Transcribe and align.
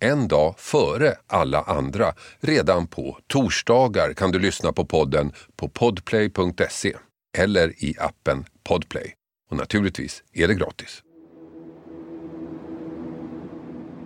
en 0.00 0.28
dag 0.28 0.54
före 0.58 1.14
alla 1.26 1.60
andra. 1.62 2.06
Redan 2.40 2.86
på 2.86 3.18
torsdagar 3.26 4.12
kan 4.12 4.30
du 4.30 4.38
lyssna 4.38 4.72
på 4.72 4.84
podden 4.84 5.32
på 5.56 5.68
podplay.se 5.68 6.92
eller 7.38 7.84
i 7.84 7.94
appen 8.00 8.44
Podplay. 8.64 9.14
Och 9.50 9.56
naturligtvis 9.56 10.22
är 10.32 10.48
det 10.48 10.54
gratis. 10.54 11.02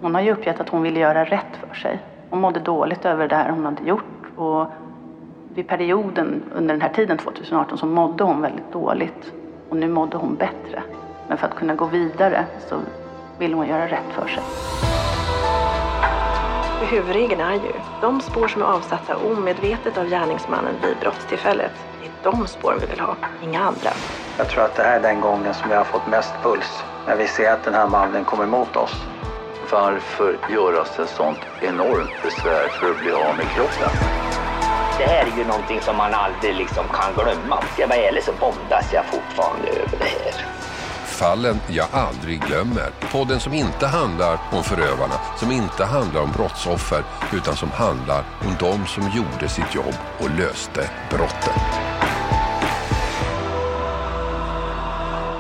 Hon 0.01 0.15
har 0.15 0.23
ju 0.23 0.33
uppgett 0.33 0.61
att 0.61 0.69
hon 0.69 0.83
ville 0.83 1.01
göra 1.01 1.25
rätt 1.25 1.57
för 1.69 1.75
sig. 1.75 2.03
Hon 2.31 2.41
mådde 2.41 2.61
dåligt 2.61 3.05
över 3.05 3.29
det 3.29 3.37
här 3.37 3.51
hon 3.51 3.65
hade 3.65 3.89
gjort 3.89 4.37
och 4.37 4.67
vid 5.55 5.69
perioden 5.69 6.43
under 6.55 6.75
den 6.75 6.81
här 6.81 6.93
tiden 6.95 7.19
2018 7.19 7.79
så 7.79 7.87
mådde 7.87 8.25
hon 8.25 8.43
väldigt 8.43 8.73
dåligt 8.73 9.33
och 9.69 9.77
nu 9.77 9.89
mådde 9.89 10.17
hon 10.17 10.35
bättre. 10.35 10.83
Men 11.29 11.39
för 11.39 11.47
att 11.47 11.57
kunna 11.57 11.75
gå 11.75 11.87
vidare 11.87 12.47
så 12.69 12.81
vill 13.39 13.55
hon 13.55 13.69
göra 13.69 13.89
rätt 13.89 14.13
för 14.15 14.29
sig. 14.29 14.43
Huvudregeln 16.91 17.41
är 17.41 17.55
ju, 17.55 17.73
de 18.01 18.21
spår 18.21 18.49
som 18.49 18.63
är 18.63 18.67
avsatta 18.67 19.17
omedvetet 19.17 19.99
av 19.99 20.07
gärningsmannen 20.09 20.75
vid 20.83 20.97
brottstillfället, 21.01 21.73
det 22.01 22.07
är 22.07 22.33
de 22.33 22.47
spåren 22.47 22.79
vi 22.81 22.87
vill 22.87 23.01
ha, 23.01 23.17
inga 23.43 23.61
andra. 23.61 23.91
Jag 24.39 24.49
tror 24.49 24.65
att 24.65 24.77
det 24.77 24.83
här 24.83 24.97
är 24.97 25.03
den 25.03 25.21
gången 25.21 25.55
som 25.55 25.71
jag 25.71 25.79
har 25.79 25.85
fått 25.85 26.07
mest 26.07 26.35
puls. 26.43 26.85
När 27.07 27.17
vi 27.17 27.27
ser 27.27 27.53
att 27.53 27.65
den 27.65 27.75
här 27.75 27.89
mannen 27.89 28.25
kommer 28.25 28.45
emot 28.45 28.77
oss. 28.77 28.95
Varför 29.71 30.39
göras 30.51 30.99
ett 30.99 31.09
sånt 31.09 31.41
enormt 31.61 32.23
besvär 32.23 32.69
för 32.69 32.91
att 32.91 33.01
bli 33.01 33.13
av 33.13 33.37
med 33.37 33.47
kroppen? 33.55 33.91
Det 34.99 35.05
här 35.05 35.27
är 35.27 35.39
ju 35.39 35.45
någonting 35.45 35.81
som 35.81 35.97
man 35.97 36.15
aldrig 36.15 36.55
liksom 36.57 36.85
kan 36.89 37.15
glömma. 37.15 37.63
Ska 37.63 37.83
jag 37.83 37.89
vara 37.89 37.99
ärlig 37.99 38.23
så 38.23 38.33
bondas 38.41 38.93
jag 38.93 39.05
fortfarande 39.05 39.69
över 39.69 39.99
det 39.99 40.05
här. 40.05 40.62
Fallen 41.23 41.57
jag 41.69 41.87
aldrig 41.93 42.41
glömmer. 42.43 42.91
Podden 43.13 43.41
som 43.41 43.53
inte 43.53 43.87
handlar 43.87 44.41
om 44.53 44.65
förövarna, 44.65 45.15
som 45.39 45.53
inte 45.53 45.85
handlar 45.85 46.21
om 46.21 46.33
brottsoffer, 46.33 47.05
utan 47.33 47.57
som 47.57 47.71
handlar 47.71 48.25
om 48.41 48.57
de 48.61 48.87
som 48.87 49.03
gjorde 49.03 49.49
sitt 49.49 49.75
jobb 49.75 49.95
och 50.19 50.31
löste 50.39 50.91
brotten. 51.11 51.55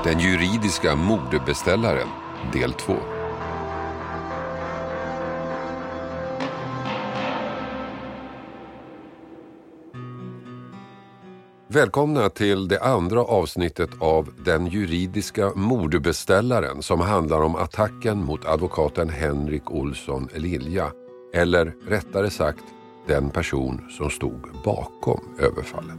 Den 0.05 0.19
juridiska 0.21 0.97
mordbeställaren, 0.97 2.09
del 2.53 2.73
2. 2.73 3.22
Välkomna 11.73 12.29
till 12.29 12.69
det 12.69 12.81
andra 12.81 13.21
avsnittet 13.21 13.91
av 13.99 14.29
Den 14.45 14.67
juridiska 14.67 15.53
mordbeställaren 15.55 16.83
som 16.83 17.01
handlar 17.01 17.41
om 17.41 17.57
attacken 17.57 18.25
mot 18.25 18.45
advokaten 18.45 19.09
Henrik 19.09 19.71
Olsson 19.71 20.29
Lilja. 20.35 20.93
Eller 21.35 21.75
rättare 21.89 22.31
sagt, 22.31 22.65
den 23.07 23.31
person 23.31 23.81
som 23.91 24.11
stod 24.11 24.41
bakom 24.65 25.21
överfallet. 25.39 25.97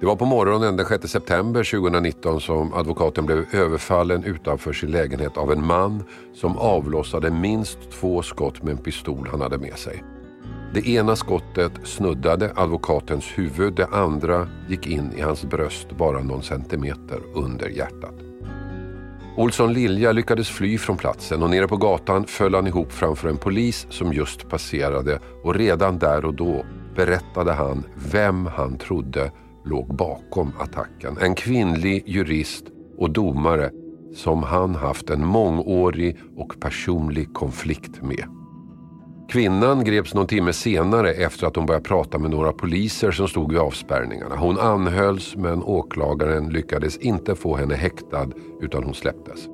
Det 0.00 0.06
var 0.06 0.16
på 0.16 0.24
morgonen 0.24 0.76
den 0.76 0.86
6 0.86 1.08
september 1.08 1.64
2019 1.64 2.40
som 2.40 2.74
advokaten 2.74 3.26
blev 3.26 3.54
överfallen 3.54 4.24
utanför 4.24 4.72
sin 4.72 4.90
lägenhet 4.90 5.36
av 5.36 5.52
en 5.52 5.66
man 5.66 6.04
som 6.34 6.58
avlossade 6.58 7.30
minst 7.30 7.90
två 7.90 8.22
skott 8.22 8.62
med 8.62 8.72
en 8.72 8.82
pistol 8.82 9.28
han 9.30 9.40
hade 9.40 9.58
med 9.58 9.78
sig. 9.78 10.13
Det 10.74 10.88
ena 10.88 11.16
skottet 11.16 11.72
snuddade 11.84 12.52
advokatens 12.56 13.24
huvud, 13.38 13.74
det 13.74 13.86
andra 13.86 14.48
gick 14.68 14.86
in 14.86 15.12
i 15.16 15.20
hans 15.20 15.44
bröst 15.44 15.92
bara 15.98 16.22
någon 16.22 16.42
centimeter 16.42 17.20
under 17.34 17.68
hjärtat. 17.68 18.14
Olsson 19.36 19.72
Lilja 19.72 20.12
lyckades 20.12 20.48
fly 20.48 20.78
från 20.78 20.96
platsen 20.96 21.42
och 21.42 21.50
nere 21.50 21.68
på 21.68 21.76
gatan 21.76 22.24
föll 22.26 22.54
han 22.54 22.66
ihop 22.66 22.92
framför 22.92 23.28
en 23.28 23.36
polis 23.36 23.86
som 23.90 24.12
just 24.12 24.48
passerade 24.48 25.18
och 25.42 25.54
redan 25.54 25.98
där 25.98 26.24
och 26.24 26.34
då 26.34 26.64
berättade 26.96 27.52
han 27.52 27.84
vem 28.12 28.46
han 28.46 28.78
trodde 28.78 29.32
låg 29.64 29.96
bakom 29.96 30.52
attacken. 30.58 31.16
En 31.20 31.34
kvinnlig 31.34 32.02
jurist 32.06 32.64
och 32.98 33.10
domare 33.10 33.70
som 34.14 34.42
han 34.42 34.74
haft 34.74 35.10
en 35.10 35.26
mångårig 35.26 36.16
och 36.36 36.60
personlig 36.60 37.34
konflikt 37.34 38.02
med. 38.02 38.43
Kvinnan 39.28 39.84
greps 39.84 40.14
någon 40.14 40.26
timme 40.26 40.52
senare 40.52 41.12
efter 41.12 41.46
att 41.46 41.56
hon 41.56 41.66
börjat 41.66 41.84
prata 41.84 42.18
med 42.18 42.30
några 42.30 42.52
poliser 42.52 43.10
som 43.10 43.28
stod 43.28 43.52
vid 43.52 43.60
avspärrningarna. 43.60 44.36
Hon 44.36 44.58
anhölls 44.58 45.36
men 45.36 45.62
åklagaren 45.62 46.48
lyckades 46.48 46.96
inte 46.96 47.34
få 47.34 47.56
henne 47.56 47.74
häktad 47.74 48.28
utan 48.60 48.84
hon 48.84 48.94
släpptes. 48.94 49.48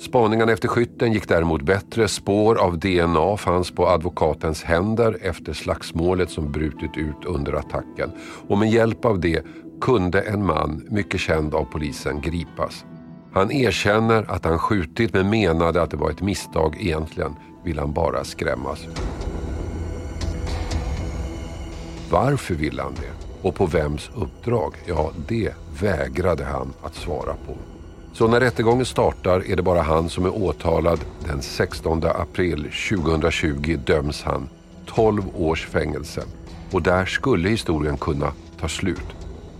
Spaningarna 0.00 0.52
efter 0.52 0.68
skytten 0.68 1.12
gick 1.12 1.28
däremot 1.28 1.62
bättre. 1.62 2.08
Spår 2.08 2.56
av 2.56 2.78
DNA 2.78 3.36
fanns 3.36 3.70
på 3.70 3.88
advokatens 3.88 4.62
händer 4.62 5.18
efter 5.22 5.52
slagsmålet 5.52 6.30
som 6.30 6.52
brutit 6.52 6.96
ut 6.96 7.24
under 7.26 7.52
attacken. 7.52 8.10
Och 8.48 8.58
med 8.58 8.70
hjälp 8.70 9.04
av 9.04 9.20
det 9.20 9.44
kunde 9.80 10.20
en 10.20 10.46
man, 10.46 10.86
mycket 10.90 11.20
känd 11.20 11.54
av 11.54 11.64
polisen, 11.64 12.20
gripas. 12.20 12.84
Han 13.32 13.52
erkänner 13.52 14.30
att 14.30 14.44
han 14.44 14.58
skjutit 14.58 15.14
men 15.14 15.30
menade 15.30 15.82
att 15.82 15.90
det 15.90 15.96
var 15.96 16.10
ett 16.10 16.22
misstag 16.22 16.76
egentligen 16.80 17.36
vill 17.64 17.78
han 17.78 17.92
bara 17.92 18.24
skrämmas. 18.24 18.86
Varför 22.10 22.54
ville 22.54 22.82
han 22.82 22.94
det? 22.94 23.48
Och 23.48 23.54
på 23.54 23.66
vems 23.66 24.10
uppdrag? 24.14 24.74
Ja, 24.86 25.10
det 25.28 25.52
vägrade 25.80 26.44
han 26.44 26.72
att 26.82 26.94
svara 26.94 27.34
på. 27.46 27.56
Så 28.12 28.28
när 28.28 28.40
rättegången 28.40 28.86
startar 28.86 29.50
är 29.50 29.56
det 29.56 29.62
bara 29.62 29.82
han 29.82 30.08
som 30.08 30.24
är 30.24 30.36
åtalad. 30.36 31.00
Den 31.26 31.42
16 31.42 32.02
april 32.04 32.70
2020 32.90 33.78
döms 33.86 34.22
han 34.22 34.48
12 34.86 35.22
års 35.34 35.66
fängelse. 35.66 36.22
Och 36.72 36.82
där 36.82 37.04
skulle 37.04 37.48
historien 37.48 37.96
kunna 37.96 38.32
ta 38.60 38.68
slut. 38.68 39.06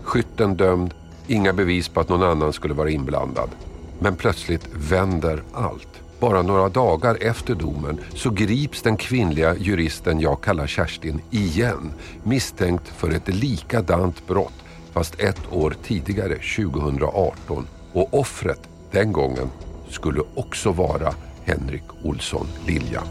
Skytten 0.03 0.55
dömd, 0.55 0.95
inga 1.27 1.53
bevis 1.53 1.89
på 1.89 2.01
att 2.01 2.09
någon 2.09 2.23
annan 2.23 2.53
skulle 2.53 2.75
vara 2.75 2.91
inblandad. 2.91 3.51
Men 3.99 4.17
plötsligt 4.17 4.69
vänder 4.75 5.43
allt. 5.53 5.92
Bara 6.23 6.43
några 6.43 6.69
dagar 6.69 7.19
efter 7.21 7.55
domen 7.55 8.01
så 8.15 8.31
grips 8.31 8.83
den 8.83 8.97
kvinnliga 8.97 9.57
juristen 9.57 10.21
jag 10.21 10.41
kallar 10.41 10.67
Kerstin 10.67 11.21
igen 11.31 11.93
misstänkt 12.23 12.89
för 12.89 13.11
ett 13.11 13.29
likadant 13.29 14.27
brott 14.27 14.53
fast 14.93 15.21
ett 15.21 15.53
år 15.53 15.77
tidigare, 15.83 16.35
2018. 16.35 17.67
Och 17.93 18.15
offret 18.15 18.61
den 18.91 19.13
gången 19.13 19.51
skulle 19.89 20.21
också 20.35 20.73
vara 20.73 21.15
Henrik 21.45 21.85
Olsson 22.03 22.47
Lilja. 22.67 23.03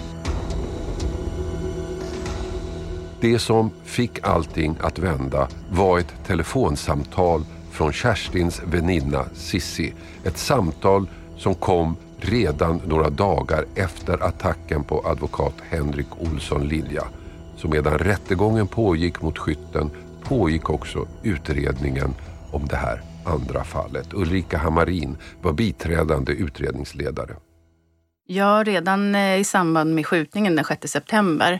Det 3.21 3.39
som 3.39 3.71
fick 3.83 4.27
allting 4.27 4.75
att 4.81 4.99
vända 4.99 5.47
var 5.71 5.99
ett 5.99 6.13
telefonsamtal 6.27 7.45
från 7.71 7.93
Kerstins 7.93 8.61
väninna 8.65 9.25
Sissi. 9.33 9.93
Ett 10.23 10.37
samtal 10.37 11.07
som 11.37 11.55
kom 11.55 11.95
redan 12.25 12.81
några 12.87 13.09
dagar 13.09 13.65
efter 13.75 14.23
attacken 14.23 14.83
på 14.83 15.01
advokat 15.05 15.53
Henrik 15.69 16.07
Olsson 16.19 16.67
Lilja. 16.67 17.03
Så 17.57 17.67
medan 17.67 17.97
rättegången 17.97 18.67
pågick 18.67 19.21
mot 19.21 19.37
skytten 19.37 19.89
pågick 20.23 20.69
också 20.69 21.07
utredningen 21.23 22.13
om 22.51 22.67
det 22.67 22.75
här 22.75 23.01
andra 23.25 23.63
fallet. 23.63 24.13
Ulrika 24.13 24.57
Hammarin 24.57 25.17
var 25.41 25.53
biträdande 25.53 26.31
utredningsledare. 26.31 27.35
Ja, 28.27 28.63
redan 28.65 29.15
eh, 29.15 29.39
i 29.39 29.43
samband 29.43 29.95
med 29.95 30.05
skjutningen 30.05 30.55
den 30.55 30.65
6 30.65 30.87
september 30.87 31.59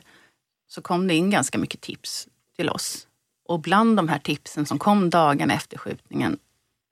så 0.68 0.82
kom 0.82 1.08
det 1.08 1.14
in 1.14 1.30
ganska 1.30 1.58
mycket 1.58 1.82
tips 1.82 2.28
till 2.56 2.70
oss. 2.70 3.08
Och 3.48 3.60
bland 3.60 3.98
de 3.98 4.08
här 4.08 4.20
tipsen 4.20 4.66
som 4.66 4.80
kom 4.80 5.10
dagen 5.10 5.52
efter 5.52 5.78
skjutningen 5.78 6.38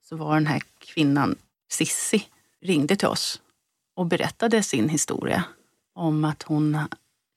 så 0.10 0.15
var 0.15 0.33
den 0.33 0.48
här 0.48 0.62
kvinnan, 0.80 1.36
Sissi, 1.72 2.24
ringde 2.62 2.95
till 2.95 3.07
oss 3.07 3.42
och 4.00 4.06
berättade 4.06 4.63
sin 4.63 4.90
historia 4.90 5.44
om 5.96 6.25
att 6.25 6.44
hon 6.44 6.78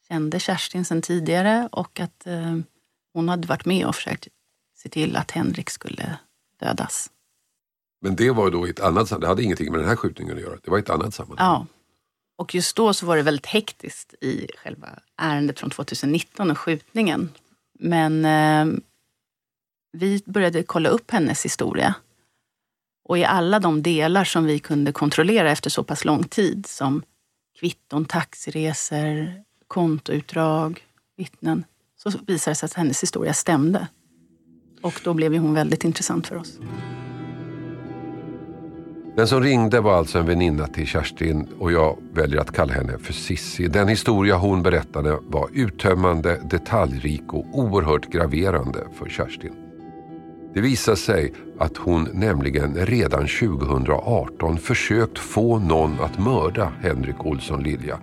kände 0.08 0.40
Kerstin 0.40 0.84
sedan 0.84 1.02
tidigare 1.02 1.68
och 1.72 2.00
att 2.00 2.26
eh, 2.26 2.58
hon 3.12 3.28
hade 3.28 3.48
varit 3.48 3.64
med 3.64 3.86
och 3.86 3.94
försökt 3.94 4.28
se 4.76 4.88
till 4.88 5.16
att 5.16 5.30
Henrik 5.30 5.70
skulle 5.70 6.18
dödas. 6.60 7.10
Men 8.00 8.16
det 8.16 8.30
var 8.30 8.50
då 8.50 8.66
i 8.66 8.70
ett 8.70 8.80
annat 8.80 9.08
sammanhang, 9.08 9.20
det 9.20 9.26
hade 9.26 9.42
ingenting 9.42 9.72
med 9.72 9.80
den 9.80 9.88
här 9.88 9.96
skjutningen 9.96 10.36
att 10.36 10.42
göra, 10.42 10.58
det 10.64 10.70
var 10.70 10.78
i 10.78 10.80
ett 10.80 10.90
annat 10.90 11.14
sammanhang. 11.14 11.46
Ja. 11.46 11.66
Och 12.36 12.54
just 12.54 12.76
då 12.76 12.94
så 12.94 13.06
var 13.06 13.16
det 13.16 13.22
väldigt 13.22 13.46
hektiskt 13.46 14.14
i 14.20 14.46
själva 14.56 14.88
ärendet 15.16 15.60
från 15.60 15.70
2019 15.70 16.50
och 16.50 16.58
skjutningen. 16.58 17.30
Men 17.78 18.24
eh, 18.24 18.80
vi 19.92 20.22
började 20.26 20.62
kolla 20.62 20.88
upp 20.88 21.10
hennes 21.10 21.44
historia. 21.44 21.94
Och 23.04 23.18
i 23.18 23.24
alla 23.24 23.60
de 23.60 23.82
delar 23.82 24.24
som 24.24 24.44
vi 24.44 24.58
kunde 24.58 24.92
kontrollera 24.92 25.50
efter 25.50 25.70
så 25.70 25.84
pass 25.84 26.04
lång 26.04 26.24
tid 26.24 26.66
som 26.68 27.02
kvitton, 27.60 28.04
taxiresor, 28.04 29.42
kontoutdrag, 29.68 30.80
vittnen, 31.16 31.64
så 31.96 32.10
visade 32.10 32.52
det 32.52 32.54
sig 32.54 32.66
att 32.66 32.72
hennes 32.72 33.02
historia 33.02 33.34
stämde. 33.34 33.88
Och 34.82 35.00
då 35.04 35.14
blev 35.14 35.34
ju 35.34 35.38
hon 35.38 35.54
väldigt 35.54 35.84
intressant 35.84 36.26
för 36.26 36.36
oss. 36.36 36.58
Den 39.16 39.28
som 39.28 39.42
ringde 39.42 39.80
var 39.80 39.98
alltså 39.98 40.18
en 40.18 40.26
väninna 40.26 40.66
till 40.66 40.86
Kerstin 40.86 41.48
och 41.58 41.72
jag 41.72 41.98
väljer 42.12 42.40
att 42.40 42.52
kalla 42.52 42.72
henne 42.72 42.98
för 42.98 43.12
Sissi. 43.12 43.68
Den 43.68 43.88
historia 43.88 44.36
hon 44.36 44.62
berättade 44.62 45.18
var 45.22 45.48
uttömmande, 45.52 46.40
detaljrik 46.50 47.32
och 47.32 47.46
oerhört 47.52 48.12
graverande 48.12 48.86
för 48.98 49.08
Kerstin. 49.08 49.61
Det 50.54 50.60
visade 50.60 50.96
sig 50.96 51.32
att 51.58 51.76
hon 51.76 52.08
nämligen 52.12 52.74
redan 52.74 53.26
2018 53.26 54.58
försökt 54.58 55.18
få 55.18 55.58
någon 55.58 56.00
att 56.00 56.18
mörda 56.18 56.72
Henrik 56.80 57.26
Olsson 57.26 57.62
Lilja. 57.62 57.98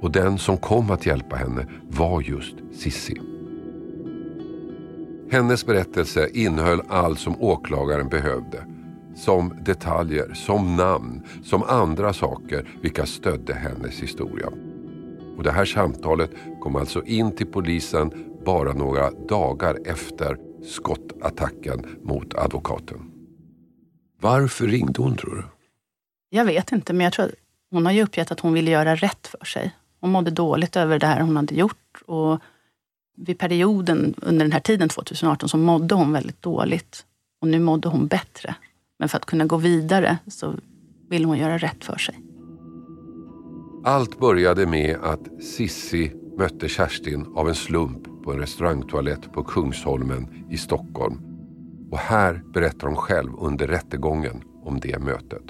Och 0.00 0.10
den 0.10 0.38
som 0.38 0.56
kom 0.56 0.90
att 0.90 1.06
hjälpa 1.06 1.36
henne 1.36 1.66
var 1.88 2.22
just 2.22 2.54
Sissi. 2.72 3.20
Hennes 5.30 5.66
berättelse 5.66 6.28
innehöll 6.32 6.82
allt 6.88 7.18
som 7.18 7.42
åklagaren 7.42 8.08
behövde. 8.08 8.64
Som 9.14 9.54
detaljer, 9.60 10.34
som 10.34 10.76
namn, 10.76 11.22
som 11.42 11.62
andra 11.62 12.12
saker 12.12 12.68
vilka 12.82 13.06
stödde 13.06 13.54
hennes 13.54 14.02
historia. 14.02 14.48
Och 15.36 15.42
det 15.42 15.50
här 15.50 15.64
samtalet 15.64 16.30
kom 16.60 16.76
alltså 16.76 17.04
in 17.04 17.32
till 17.32 17.46
polisen 17.46 18.10
bara 18.44 18.72
några 18.72 19.10
dagar 19.10 19.78
efter 19.84 20.47
skottattacken 20.64 21.86
mot 22.02 22.34
advokaten. 22.34 23.10
Varför 24.20 24.66
ringde 24.66 25.02
hon 25.02 25.16
tror 25.16 25.34
du? 25.34 25.44
Jag 26.30 26.44
vet 26.44 26.72
inte, 26.72 26.92
men 26.92 27.04
jag 27.04 27.12
tror 27.12 27.26
att 27.26 27.34
hon 27.70 27.86
har 27.86 27.92
ju 27.92 28.02
uppgett 28.02 28.30
att 28.30 28.40
hon 28.40 28.52
ville 28.52 28.70
göra 28.70 28.96
rätt 28.96 29.26
för 29.26 29.44
sig. 29.44 29.74
Hon 30.00 30.10
mådde 30.10 30.30
dåligt 30.30 30.76
över 30.76 30.98
det 30.98 31.06
här 31.06 31.20
hon 31.20 31.36
hade 31.36 31.54
gjort. 31.54 32.02
Och 32.06 32.38
vid 33.16 33.38
perioden 33.38 34.14
under 34.22 34.44
den 34.44 34.52
här 34.52 34.60
tiden, 34.60 34.88
2018, 34.88 35.48
så 35.48 35.56
mådde 35.56 35.94
hon 35.94 36.12
väldigt 36.12 36.42
dåligt. 36.42 37.04
Och 37.40 37.48
nu 37.48 37.60
mådde 37.60 37.88
hon 37.88 38.06
bättre. 38.06 38.54
Men 38.98 39.08
för 39.08 39.16
att 39.16 39.26
kunna 39.26 39.46
gå 39.46 39.56
vidare 39.56 40.18
så 40.26 40.54
vill 41.08 41.24
hon 41.24 41.38
göra 41.38 41.58
rätt 41.58 41.84
för 41.84 41.98
sig. 41.98 42.18
Allt 43.84 44.18
började 44.18 44.66
med 44.66 44.96
att 45.02 45.42
Sissi 45.42 46.12
mötte 46.38 46.68
Kerstin 46.68 47.26
av 47.34 47.48
en 47.48 47.54
slump 47.54 48.08
på 48.28 48.32
en 48.32 48.40
restaurangtoalett 48.40 49.32
på 49.32 49.44
Kungsholmen 49.44 50.46
i 50.50 50.58
Stockholm. 50.58 51.20
Och 51.90 51.98
här 51.98 52.42
berättar 52.54 52.86
hon 52.86 52.96
själv 52.96 53.32
under 53.38 53.66
rättegången 53.66 54.42
om 54.64 54.80
det 54.80 54.98
mötet. 54.98 55.42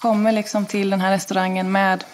Kommer 0.00 0.32
liksom 0.32 0.66
till 0.66 0.90
den 0.90 1.00
här 1.00 1.10
restaurangen 1.10 1.72
med 1.72 2.04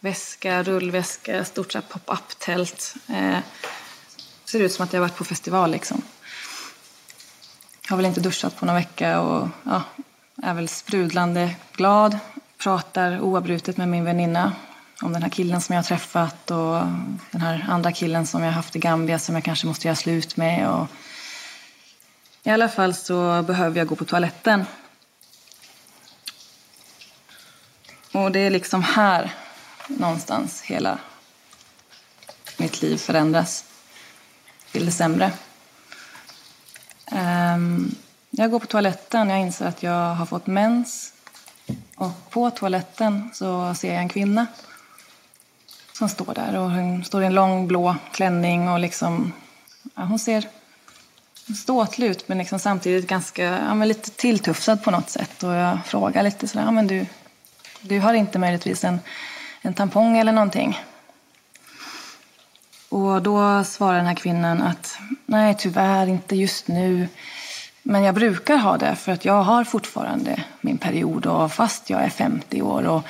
väska, 0.00 0.62
rullväska, 0.62 1.44
stort 1.44 1.72
pop-up-tält. 1.88 2.94
Eh, 3.08 3.38
ser 4.44 4.60
ut 4.60 4.72
som 4.72 4.84
att 4.84 4.92
jag 4.92 5.00
varit 5.00 5.16
på 5.16 5.24
festival 5.24 5.70
liksom. 5.70 6.02
Har 7.88 7.96
väl 7.96 8.06
inte 8.06 8.20
duschat 8.20 8.56
på 8.56 8.66
någon 8.66 8.76
vecka 8.76 9.20
och 9.20 9.48
ja, 9.64 9.82
är 10.42 10.54
väl 10.54 10.68
sprudlande 10.68 11.54
glad. 11.72 12.18
Pratar 12.58 13.20
oavbrutet 13.20 13.76
med 13.76 13.88
min 13.88 14.04
väninna 14.04 14.52
om 15.02 15.12
den 15.12 15.22
här 15.22 15.30
killen 15.30 15.60
som 15.60 15.74
jag 15.74 15.82
har 15.82 15.88
träffat 15.88 16.50
och 16.50 16.74
den 17.30 17.40
här 17.40 17.66
andra 17.68 17.92
killen 17.92 18.26
som 18.26 18.42
jag 18.42 18.48
har 18.48 18.54
haft 18.54 18.76
i 18.76 18.78
Gambia 18.78 19.18
som 19.18 19.34
jag 19.34 19.44
kanske 19.44 19.66
måste 19.66 19.88
göra 19.88 19.96
slut 19.96 20.36
med. 20.36 20.68
Och 20.68 20.86
I 22.42 22.50
alla 22.50 22.68
fall 22.68 22.94
så 22.94 23.42
behöver 23.42 23.78
jag 23.78 23.86
gå 23.86 23.96
på 23.96 24.04
toaletten. 24.04 24.64
Och 28.12 28.32
det 28.32 28.38
är 28.38 28.50
liksom 28.50 28.82
här 28.82 29.34
någonstans 29.86 30.62
hela 30.62 30.98
mitt 32.56 32.82
liv 32.82 32.96
förändras 32.96 33.64
till 34.72 34.86
det 34.86 34.92
sämre. 34.92 35.32
Ehm, 37.06 37.94
jag 38.30 38.50
går 38.50 38.58
på 38.58 38.66
toaletten 38.66 39.30
jag 39.30 39.40
inser 39.40 39.66
att 39.66 39.82
jag 39.82 40.14
har 40.14 40.26
fått 40.26 40.46
mens. 40.46 41.12
Och 41.96 42.30
på 42.30 42.50
toaletten 42.50 43.30
så 43.34 43.74
ser 43.74 43.92
jag 43.92 44.02
en 44.02 44.08
kvinna 44.08 44.46
som 46.02 46.08
står 46.08 46.34
där. 46.34 46.56
Och 46.58 46.70
hon 46.70 47.04
står 47.04 47.22
i 47.22 47.26
en 47.26 47.34
lång 47.34 47.66
blå 47.66 47.96
klänning 48.12 48.68
och 48.68 48.78
liksom, 48.78 49.32
ja, 49.94 50.02
hon 50.02 50.18
ser 50.18 50.48
ståtlig 51.56 52.06
ut 52.06 52.28
men 52.28 52.38
liksom 52.38 52.58
samtidigt 52.58 53.06
ganska, 53.06 53.44
ja, 53.44 53.74
men 53.74 53.88
lite 53.88 54.10
tilltufsad 54.10 54.82
på 54.82 54.90
något 54.90 55.10
sätt. 55.10 55.42
Och 55.42 55.52
jag 55.52 55.78
frågar 55.86 56.22
lite 56.22 56.48
sådär, 56.48 56.64
ja, 56.64 56.70
men 56.70 56.86
du, 56.86 57.06
du 57.80 58.00
har 58.00 58.14
inte 58.14 58.38
möjligtvis 58.38 58.84
en, 58.84 59.00
en 59.62 59.74
tampong 59.74 60.18
eller 60.18 60.32
någonting? 60.32 60.80
Och 62.88 63.22
då 63.22 63.64
svarar 63.64 63.96
den 63.96 64.06
här 64.06 64.14
kvinnan 64.14 64.62
att 64.62 64.98
nej, 65.26 65.54
tyvärr 65.58 66.06
inte 66.06 66.36
just 66.36 66.68
nu. 66.68 67.08
Men 67.82 68.02
jag 68.02 68.14
brukar 68.14 68.56
ha 68.56 68.78
det 68.78 68.96
för 68.96 69.12
att 69.12 69.24
jag 69.24 69.42
har 69.42 69.64
fortfarande 69.64 70.44
min 70.60 70.78
period 70.78 71.26
och 71.26 71.52
fast 71.52 71.90
jag 71.90 72.02
är 72.02 72.10
50 72.10 72.62
år 72.62 72.86
och, 72.86 73.02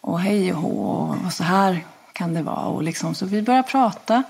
och 0.00 0.20
hej 0.20 0.52
och 0.52 0.60
hå 0.60 1.16
och 1.26 1.32
så 1.32 1.44
här 1.44 1.84
kan 2.16 2.34
det 2.34 2.42
vara. 2.42 2.66
Och 2.66 2.82
liksom, 2.82 3.14
så 3.14 3.26
vi 3.26 3.42
börjar 3.42 3.62
prata 3.62 4.22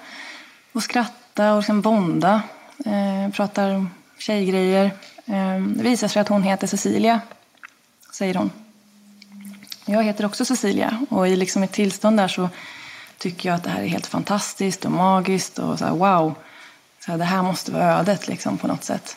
och 0.73 0.83
skratta 0.83 1.53
och 1.53 1.59
liksom 1.59 1.81
bonda. 1.81 2.43
Eh, 2.85 3.33
pratar 3.33 3.87
tjejgrejer. 4.19 4.85
Eh, 5.27 5.61
det 5.61 5.83
visar 5.83 6.09
sig 6.09 6.23
att 6.23 6.29
hon 6.29 6.43
heter 6.43 6.67
Cecilia, 6.67 7.21
säger 8.12 8.35
hon. 8.35 8.50
Jag 9.85 10.03
heter 10.03 10.27
också 10.27 10.44
Cecilia 10.44 11.06
och 11.11 11.29
i 11.29 11.37
liksom 11.37 11.62
ett 11.62 11.73
tillstånd 11.73 12.17
där 12.17 12.29
så 12.29 12.49
tycker 13.19 13.49
jag 13.49 13.56
att 13.56 13.65
det 13.65 13.71
här 13.71 13.83
är 13.83 13.87
helt 13.87 14.06
fantastiskt 14.06 14.85
och 14.85 14.93
magiskt 14.93 15.59
och 15.59 15.79
så 15.79 15.85
här, 15.85 15.93
wow. 15.93 16.35
Så 17.05 17.11
här, 17.11 17.19
det 17.19 17.25
här 17.25 17.43
måste 17.43 17.73
vara 17.73 17.99
ödet 17.99 18.29
liksom 18.29 18.59
på 18.59 18.67
något 18.67 18.85
sätt. 18.85 19.17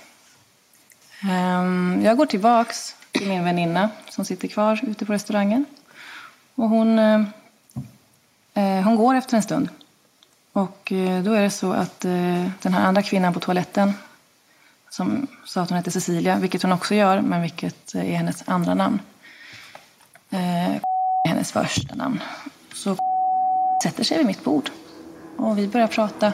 Ehm, 1.29 2.01
jag 2.03 2.17
går 2.17 2.25
tillbaks 2.25 2.95
till 3.11 3.27
min 3.27 3.43
väninna 3.43 3.89
som 4.09 4.25
sitter 4.25 4.47
kvar 4.47 4.79
ute 4.83 5.05
på 5.05 5.13
restaurangen. 5.13 5.65
Och 6.55 6.69
hon 6.69 6.99
eh, 6.99 7.23
Eh, 8.59 8.83
hon 8.83 8.95
går 8.95 9.15
efter 9.15 9.37
en 9.37 9.43
stund. 9.43 9.69
Och 10.53 10.91
eh, 10.91 11.23
då 11.23 11.33
är 11.33 11.41
det 11.41 11.49
så 11.49 11.71
att 11.71 12.05
eh, 12.05 12.49
den 12.61 12.73
här 12.73 12.85
andra 12.85 13.01
kvinnan 13.01 13.33
på 13.33 13.39
toaletten 13.39 13.93
som 14.89 15.27
sa 15.45 15.61
att 15.61 15.69
hon 15.69 15.77
hette 15.77 15.91
Cecilia, 15.91 16.39
vilket 16.39 16.63
hon 16.63 16.71
också 16.71 16.95
gör, 16.95 17.21
men 17.21 17.41
vilket 17.41 17.95
är 17.95 18.15
hennes 18.15 18.43
andra 18.45 18.73
namn. 18.73 18.99
är 20.29 20.79
hennes 21.27 21.51
första 21.51 21.95
namn. 21.95 22.19
Så 22.73 22.95
sätter 23.83 24.03
sig 24.03 24.17
vid 24.17 24.25
mitt 24.25 24.43
bord 24.43 24.69
och 25.37 25.57
vi 25.57 25.67
börjar 25.67 25.87
prata. 25.87 26.33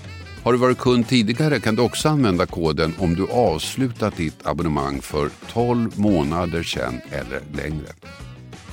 Har 0.43 0.51
du 0.51 0.57
varit 0.57 0.77
kund 0.77 1.07
tidigare 1.07 1.59
kan 1.59 1.75
du 1.75 1.81
också 1.81 2.09
använda 2.09 2.45
koden 2.45 2.93
om 2.97 3.15
du 3.15 3.31
avslutat 3.31 4.15
ditt 4.15 4.47
abonnemang 4.47 5.01
för 5.01 5.29
12 5.53 5.99
månader 5.99 6.63
sedan 6.63 7.01
eller 7.11 7.41
längre. 7.53 7.93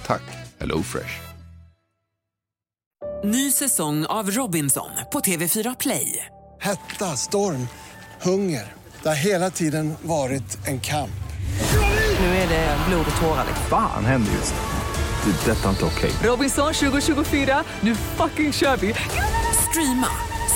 Tack 0.07 0.23
HelloFresh. 0.59 1.21
Ny 3.25 3.51
säsong 3.51 4.07
av 4.07 4.31
Robinson 4.31 4.91
på 5.13 5.21
TV4 5.21 5.77
Play. 5.81 6.27
Hetta, 6.61 7.05
storm, 7.05 7.69
hunger. 8.23 8.73
Det 9.03 9.09
har 9.09 9.17
hela 9.17 9.51
tiden 9.51 9.95
varit 10.03 10.67
en 10.67 10.81
kamp. 10.81 11.11
Nu 12.21 12.27
är 12.27 12.49
det 12.49 12.77
blod 12.89 13.07
och 13.11 13.21
tårar. 13.21 13.47
Fan 13.71 14.05
händer 14.05 14.33
just 14.33 14.55
det. 14.55 15.31
Det 15.31 15.51
är 15.51 15.57
detta 15.57 15.71
inte 15.71 15.85
okej. 15.85 16.11
Robinson 16.23 16.73
2024, 16.73 17.65
nu 17.81 17.95
fucking 17.95 18.53
kör 18.53 18.77
vi! 18.77 18.95
Streama 19.71 20.09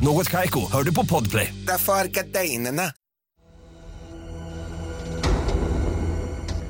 Något 0.00 0.30
Kaiko, 0.30 0.60
hör 0.72 0.82
du 0.82 0.94
på 0.94 1.06
Podplay. 1.06 1.54
Därför 1.66 1.92
är 1.92 2.04
gardinerna. 2.04 2.82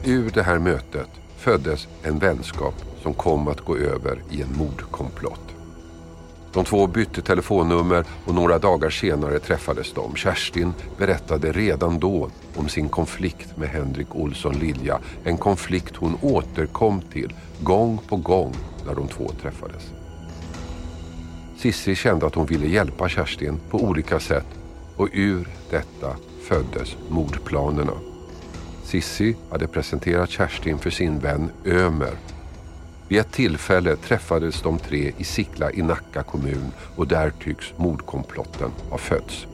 Ur 0.05 0.31
det 0.31 0.43
här 0.43 0.59
mötet 0.59 1.09
föddes 1.37 1.89
en 2.03 2.19
vänskap 2.19 2.75
som 3.03 3.15
kom 3.15 3.49
att 3.49 3.61
gå 3.61 3.77
över 3.77 4.23
i 4.31 4.43
en 4.43 4.57
mordkomplott. 4.57 5.41
De 6.53 6.65
två 6.65 6.87
bytte 6.87 7.23
telefonnummer 7.23 8.05
och 8.25 8.35
några 8.35 8.59
dagar 8.59 8.91
senare 8.91 9.39
träffades 9.39 9.93
de. 9.93 10.17
Kerstin 10.17 10.73
berättade 10.99 11.53
redan 11.53 11.99
då 11.99 12.31
om 12.57 12.69
sin 12.69 12.89
konflikt 12.89 13.57
med 13.57 13.69
Henrik 13.69 14.15
Olsson 14.15 14.55
Lilja. 14.55 15.01
En 15.25 15.39
konflikt 15.39 15.97
hon 15.97 16.19
återkom 16.23 17.03
till 17.13 17.35
gång 17.61 18.01
på 18.09 18.17
gång 18.17 18.55
när 18.87 18.95
de 18.95 19.09
två 19.09 19.29
träffades. 19.43 19.96
Sissi 21.57 21.95
kände 21.95 22.27
att 22.27 22.35
hon 22.35 22.47
ville 22.47 22.67
hjälpa 22.67 23.09
Kerstin 23.09 23.61
på 23.71 23.79
olika 23.79 24.21
sätt 24.21 24.47
och 24.97 25.09
ur 25.13 25.49
detta 25.71 26.17
föddes 26.49 26.97
mordplanerna. 27.09 27.93
Sissi 28.85 29.37
hade 29.51 29.67
presenterat 29.67 30.31
Kerstin 30.31 30.79
för 30.79 30.91
sin 30.91 31.19
vän 31.19 31.51
Ömer. 31.67 32.13
Vid 33.09 33.19
ett 33.19 33.33
tillfälle 33.33 33.97
träffades 33.97 34.63
de 34.63 34.79
tre 34.79 35.13
i 35.19 35.25
Sickla 35.25 35.73
i 35.73 35.83
Nacka 35.83 36.23
kommun 36.23 36.73
och 36.97 37.09
där 37.09 37.31
tycks 37.31 37.73
mordkomplotten 37.77 38.71
ha 38.91 38.99
fötts. 38.99 39.47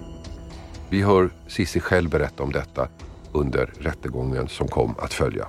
Vi 0.89 1.03
hör 1.03 1.31
Sissi 1.49 1.81
själv 1.81 2.11
berätta 2.11 2.43
om 2.43 2.53
detta 2.53 2.89
under 3.33 3.73
rättegången 3.81 4.49
som 4.49 4.69
kom 4.69 4.95
att 4.99 5.15
följa. 5.15 5.47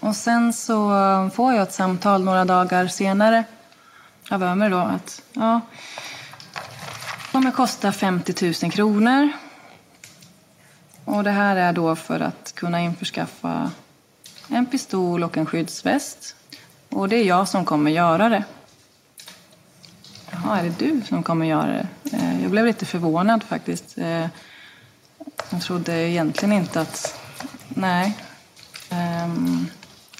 Och 0.00 0.16
sen 0.16 0.52
så 0.52 0.90
får 1.34 1.52
jag 1.52 1.62
ett 1.62 1.72
samtal 1.72 2.24
några 2.24 2.44
dagar 2.44 2.86
senare 2.86 3.44
av 4.30 4.42
Ömer 4.42 4.70
då 4.70 4.76
att 4.76 5.22
ja, 5.32 5.60
det 7.26 7.32
kommer 7.32 7.50
kosta 7.50 7.92
50 7.92 8.52
000 8.62 8.72
kronor. 8.72 9.28
Och 11.04 11.24
det 11.24 11.30
här 11.30 11.56
är 11.56 11.72
då 11.72 11.96
för 11.96 12.20
att 12.20 12.52
kunna 12.54 12.80
införskaffa 12.80 13.70
en 14.48 14.66
pistol 14.66 15.24
och 15.24 15.36
en 15.36 15.46
skyddsväst. 15.46 16.36
Och 16.88 17.08
det 17.08 17.16
är 17.16 17.24
jag 17.24 17.48
som 17.48 17.64
kommer 17.64 17.90
göra 17.90 18.28
det. 18.28 18.44
Jaha, 20.30 20.58
är 20.58 20.64
det 20.64 20.78
du 20.78 21.02
som 21.08 21.22
kommer 21.22 21.46
göra 21.46 21.66
det? 21.72 22.16
Eh, 22.16 22.42
jag 22.42 22.50
blev 22.50 22.66
lite 22.66 22.86
förvånad 22.86 23.42
faktiskt. 23.42 23.98
Eh, 23.98 24.26
jag 25.50 25.62
trodde 25.62 25.92
egentligen 25.92 26.52
inte 26.52 26.80
att... 26.80 27.20
Nej. 27.68 28.18
Ehm, 28.90 29.66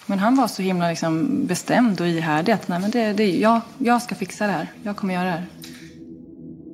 men 0.06 0.18
han 0.18 0.34
var 0.36 0.48
så 0.48 0.62
himla 0.62 0.88
liksom 0.88 1.46
bestämd 1.46 2.00
och 2.00 2.06
ihärdig 2.06 2.52
att 2.52 2.68
nej, 2.68 2.80
men 2.80 2.90
det, 2.90 3.12
det, 3.12 3.30
jag, 3.30 3.60
jag 3.78 4.02
ska 4.02 4.14
fixa 4.14 4.46
det 4.46 4.52
här. 4.52 4.72
Jag 4.82 4.96
kommer 4.96 5.14
göra 5.14 5.24
det 5.24 5.30
här. 5.30 5.46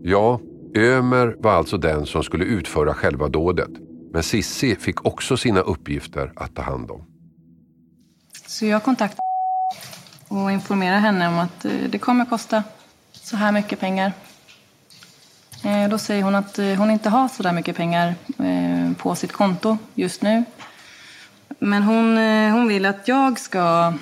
Ja, 0.02 0.40
Ömer 0.76 1.36
var 1.38 1.52
alltså 1.52 1.76
den 1.76 2.06
som 2.06 2.22
skulle 2.22 2.44
utföra 2.44 2.94
själva 2.94 3.28
dådet. 3.28 3.70
Men 4.12 4.22
Sissi 4.22 4.76
fick 4.76 5.06
också 5.06 5.36
sina 5.36 5.60
uppgifter 5.60 6.32
att 6.36 6.54
ta 6.54 6.62
hand 6.62 6.90
om. 6.90 7.04
Så 8.46 8.66
jag 8.66 8.82
kontaktade 8.82 9.22
och 10.28 10.52
informerade 10.52 10.98
henne 10.98 11.28
om 11.28 11.38
att 11.38 11.64
eh, 11.64 11.72
det 11.88 11.98
kommer 11.98 12.24
kosta 12.24 12.64
så 13.12 13.36
här 13.36 13.52
mycket 13.52 13.80
pengar. 13.80 14.12
Eh, 15.64 15.88
då 15.88 15.98
säger 15.98 16.22
hon 16.22 16.34
att 16.34 16.58
eh, 16.58 16.66
hon 16.66 16.90
inte 16.90 17.08
har 17.08 17.28
så 17.28 17.42
där 17.42 17.52
mycket 17.52 17.76
pengar 17.76 18.14
på 18.94 19.14
sitt 19.14 19.32
konto 19.32 19.78
just 19.94 20.22
nu. 20.22 20.44
Men 21.62 21.82
hon, 21.82 22.18
eh, 22.18 22.52
hon 22.52 22.68
vill 22.68 22.86
att 22.86 23.08
jag 23.08 23.38
ska 23.38 23.92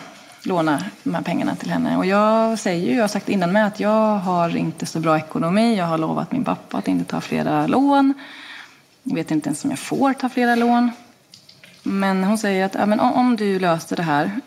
låna 0.42 0.84
de 1.02 1.14
här 1.14 1.22
pengarna 1.22 1.56
till 1.56 1.70
henne. 1.70 1.96
Och 1.96 2.06
jag 2.06 2.58
säger 2.58 2.86
ju, 2.86 2.94
jag 2.94 3.02
har 3.02 3.08
sagt 3.08 3.28
innan 3.28 3.52
med 3.52 3.66
att 3.66 3.80
jag 3.80 4.18
har 4.18 4.56
inte 4.56 4.86
så 4.86 5.00
bra 5.00 5.16
ekonomi. 5.16 5.76
Jag 5.76 5.84
har 5.84 5.98
lovat 5.98 6.32
min 6.32 6.44
pappa 6.44 6.78
att 6.78 6.88
inte 6.88 7.04
ta 7.04 7.20
flera 7.20 7.66
lån. 7.66 8.14
Jag 9.02 9.14
vet 9.14 9.30
inte 9.30 9.48
ens 9.48 9.64
om 9.64 9.70
jag 9.70 9.78
får 9.78 10.12
ta 10.12 10.28
flera 10.28 10.54
lån. 10.54 10.90
Men 11.82 12.24
hon 12.24 12.38
säger 12.38 12.64
att 12.64 12.74
ja, 12.74 12.86
men 12.86 13.00
om 13.00 13.36
du 13.36 13.58
löser 13.58 13.96
det 13.96 14.02
här 14.02 14.40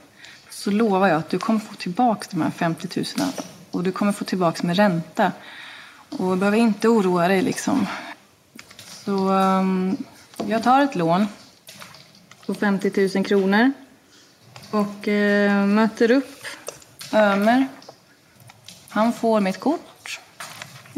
så 0.49 0.71
lovar 0.71 1.07
jag 1.07 1.17
att 1.17 1.29
du 1.29 1.39
kommer 1.39 1.59
få 1.59 1.73
tillbaka 1.73 2.27
de 2.31 2.41
här 2.41 2.51
50 2.51 2.87
000 3.17 3.29
och 3.71 3.83
du 3.83 3.91
kommer 3.91 4.11
få 4.11 4.23
tillbaka 4.23 4.67
med 4.67 4.75
ränta. 4.75 5.31
Och 6.09 6.29
du 6.31 6.35
behöver 6.35 6.57
inte 6.57 6.87
oroa 6.87 7.27
dig 7.27 7.41
liksom. 7.41 7.87
Så 9.05 9.29
um, 9.29 9.97
jag 10.47 10.63
tar 10.63 10.81
ett 10.81 10.95
lån 10.95 11.27
på 12.53 12.59
50 12.59 13.09
000 13.15 13.25
kronor 13.25 13.71
och 14.71 15.07
eh, 15.07 15.65
möter 15.65 16.11
upp 16.11 16.45
Ömer. 17.13 17.67
Han 18.89 19.13
får 19.13 19.39
mitt 19.39 19.59
kort. 19.59 20.19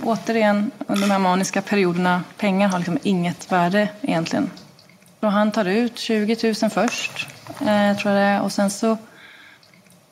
Återigen, 0.03 0.71
under 0.87 1.01
de 1.01 1.11
här 1.11 1.19
maniska 1.19 1.61
perioderna, 1.61 2.23
pengar 2.37 2.67
har 2.67 2.79
liksom 2.79 2.97
inget 3.03 3.51
värde 3.51 3.89
egentligen. 4.01 4.51
Och 5.19 5.31
han 5.31 5.51
tar 5.51 5.65
ut 5.65 5.97
20 5.97 6.53
000 6.61 6.71
först, 6.71 7.27
eh, 7.47 7.97
tror 7.97 8.13
jag 8.13 8.21
det 8.21 8.27
är. 8.27 8.41
Och 8.41 8.51
sen 8.51 8.69
så, 8.69 8.97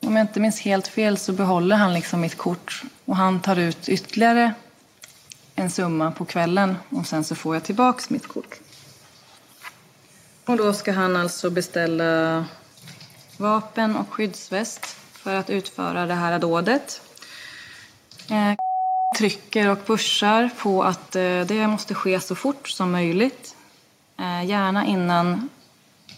om 0.00 0.16
jag 0.16 0.24
inte 0.24 0.40
minns 0.40 0.60
helt 0.60 0.86
fel, 0.86 1.18
så 1.18 1.32
behåller 1.32 1.76
han 1.76 1.94
liksom 1.94 2.20
mitt 2.20 2.38
kort. 2.38 2.82
Och 3.04 3.16
han 3.16 3.40
tar 3.40 3.56
ut 3.56 3.88
ytterligare 3.88 4.54
en 5.54 5.70
summa 5.70 6.10
på 6.10 6.24
kvällen 6.24 6.76
och 6.90 7.06
sen 7.06 7.24
så 7.24 7.34
får 7.34 7.56
jag 7.56 7.64
tillbaks 7.64 8.10
mitt 8.10 8.26
kort. 8.26 8.60
Och 10.52 10.58
då 10.58 10.72
ska 10.72 10.92
han 10.92 11.16
alltså 11.16 11.50
beställa 11.50 12.44
vapen 13.36 13.96
och 13.96 14.12
skyddsväst 14.12 14.86
för 15.12 15.34
att 15.34 15.50
utföra 15.50 16.06
det 16.06 16.14
här 16.14 16.38
dådet. 16.38 17.00
Eh, 18.30 18.54
trycker 19.18 19.68
och 19.68 19.86
pushar 19.86 20.50
på 20.58 20.82
att 20.82 21.16
eh, 21.16 21.40
det 21.40 21.66
måste 21.66 21.94
ske 21.94 22.20
så 22.20 22.34
fort 22.34 22.68
som 22.68 22.92
möjligt. 22.92 23.56
Eh, 24.18 24.44
gärna 24.44 24.86
innan 24.86 25.48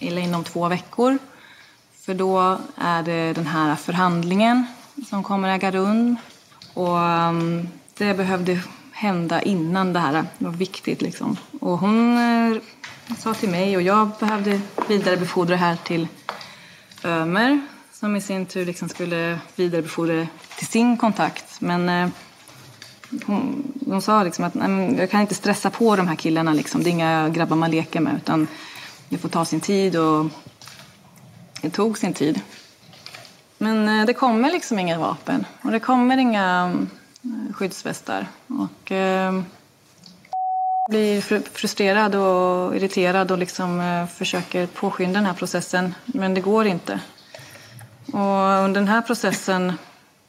eller 0.01 0.23
inom 0.23 0.45
två 0.45 0.69
veckor. 0.69 1.19
För 2.01 2.15
då 2.15 2.59
är 2.77 3.03
det 3.03 3.33
den 3.33 3.47
här 3.47 3.77
förhandlingen 3.77 4.67
som 5.11 5.23
kommer 5.23 5.49
äga 5.49 5.71
rum. 5.71 6.17
Och 6.75 6.99
um, 6.99 7.69
det 7.99 8.15
behövde 8.15 8.61
hända 9.05 9.43
innan 9.43 9.93
det 9.93 9.99
här. 9.99 10.13
Det 10.13 10.45
var 10.45 10.53
viktigt 10.53 11.03
liksom. 11.03 11.37
Och 11.61 11.79
hon 11.79 12.19
eh, 12.19 12.63
sa 13.19 13.35
till 13.35 13.49
mig 13.49 13.77
och 13.77 13.83
jag 13.83 14.11
behövde 14.21 14.61
vidarebefordra 14.89 15.51
det 15.51 15.57
här 15.57 15.77
till 15.85 16.09
Ömer 17.05 17.61
som 17.93 18.17
i 18.17 18.21
sin 18.21 18.47
tur 18.47 18.67
liksom 18.67 18.89
skulle 18.89 19.39
vidarebefordra 19.57 20.15
det 20.15 20.29
till 20.59 20.67
sin 20.67 20.97
kontakt. 20.97 21.61
Men 21.61 21.89
eh, 21.89 22.09
hon, 23.27 23.73
hon 23.87 24.03
sa 24.03 24.23
liksom 24.23 24.45
att 24.45 24.55
jag 24.99 25.11
kan 25.11 25.21
inte 25.21 25.35
stressa 25.35 25.71
på 25.71 25.97
de 25.97 26.09
här 26.09 26.17
killarna. 26.17 26.53
Liksom. 26.53 26.83
Det 26.83 26.89
är 26.89 26.93
inga 26.93 27.29
grabbar 27.29 27.57
man 27.57 27.71
leker 27.71 28.01
med 28.01 28.17
utan 28.17 28.47
det 29.09 29.19
får 29.19 29.29
ta 29.29 29.45
sin 29.45 29.61
tid 29.61 29.97
och 29.97 30.27
det 31.61 31.71
tog 31.71 31.99
sin 31.99 32.13
tid. 32.13 32.41
Men 33.59 33.89
eh, 33.89 34.07
det 34.07 34.15
kommer 34.15 34.53
liksom 34.53 34.79
inga 34.79 34.99
vapen 34.99 35.47
och 35.63 35.71
det 35.71 35.81
kommer 35.81 36.17
inga 36.17 36.73
skyddsvästar. 37.55 38.27
Och, 38.49 38.93
eh, 38.93 39.43
blir 40.91 41.21
frustrerad 41.51 42.15
och 42.15 42.77
irriterad 42.77 43.31
och 43.31 43.39
liksom 43.39 43.81
eh, 43.81 44.07
försöker 44.07 44.67
påskynda 44.67 45.15
den 45.15 45.27
här 45.27 45.35
processen. 45.35 45.95
Men 46.05 46.35
det 46.35 46.41
går 46.41 46.67
inte. 46.67 47.01
Och 48.07 48.65
under 48.65 48.81
den 48.81 48.89
här 48.89 49.03
processen, 49.03 49.73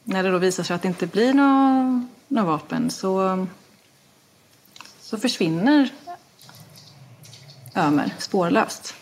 när 0.04 0.24
det 0.24 0.32
då 0.32 0.38
visar 0.38 0.64
sig 0.64 0.76
att 0.76 0.82
det 0.82 0.88
inte 0.88 1.08
blir 1.08 1.34
några, 1.34 2.08
några 2.28 2.48
vapen 2.48 2.90
så, 2.90 3.48
så 5.00 5.18
försvinner 5.18 5.90
Ömer 7.76 8.14
spårlöst. 8.18 8.96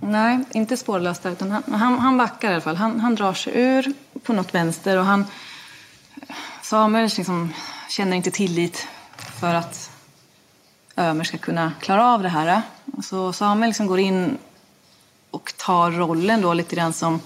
Nej, 0.00 0.38
inte 0.50 0.76
spårlöst 0.76 1.26
utan 1.26 1.50
han, 1.50 1.62
han, 1.66 1.98
han 1.98 2.18
backar 2.18 2.50
i 2.50 2.52
alla 2.52 2.60
fall. 2.60 2.76
Han, 2.76 3.00
han 3.00 3.14
drar 3.14 3.34
sig 3.34 3.52
ur 3.56 3.92
på 4.22 4.32
något 4.32 4.54
vänster 4.54 4.98
och 4.98 5.04
han... 5.04 5.24
Samuel 6.70 7.10
liksom 7.16 7.52
känner 7.88 8.16
inte 8.16 8.30
tillit 8.30 8.88
för 9.16 9.54
att 9.54 9.90
Ömer 10.96 11.24
ska 11.24 11.38
kunna 11.38 11.72
klara 11.80 12.06
av 12.06 12.22
det 12.22 12.28
här. 12.28 12.62
Så 13.02 13.32
Samuel 13.32 13.68
liksom 13.68 13.86
går 13.86 13.98
in 13.98 14.38
och 15.30 15.52
tar 15.56 15.90
rollen 15.90 16.40
då 16.40 16.54
lite 16.54 16.76
grann 16.76 16.92
som, 16.92 17.20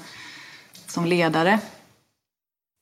som 0.86 1.04
ledare. 1.04 1.58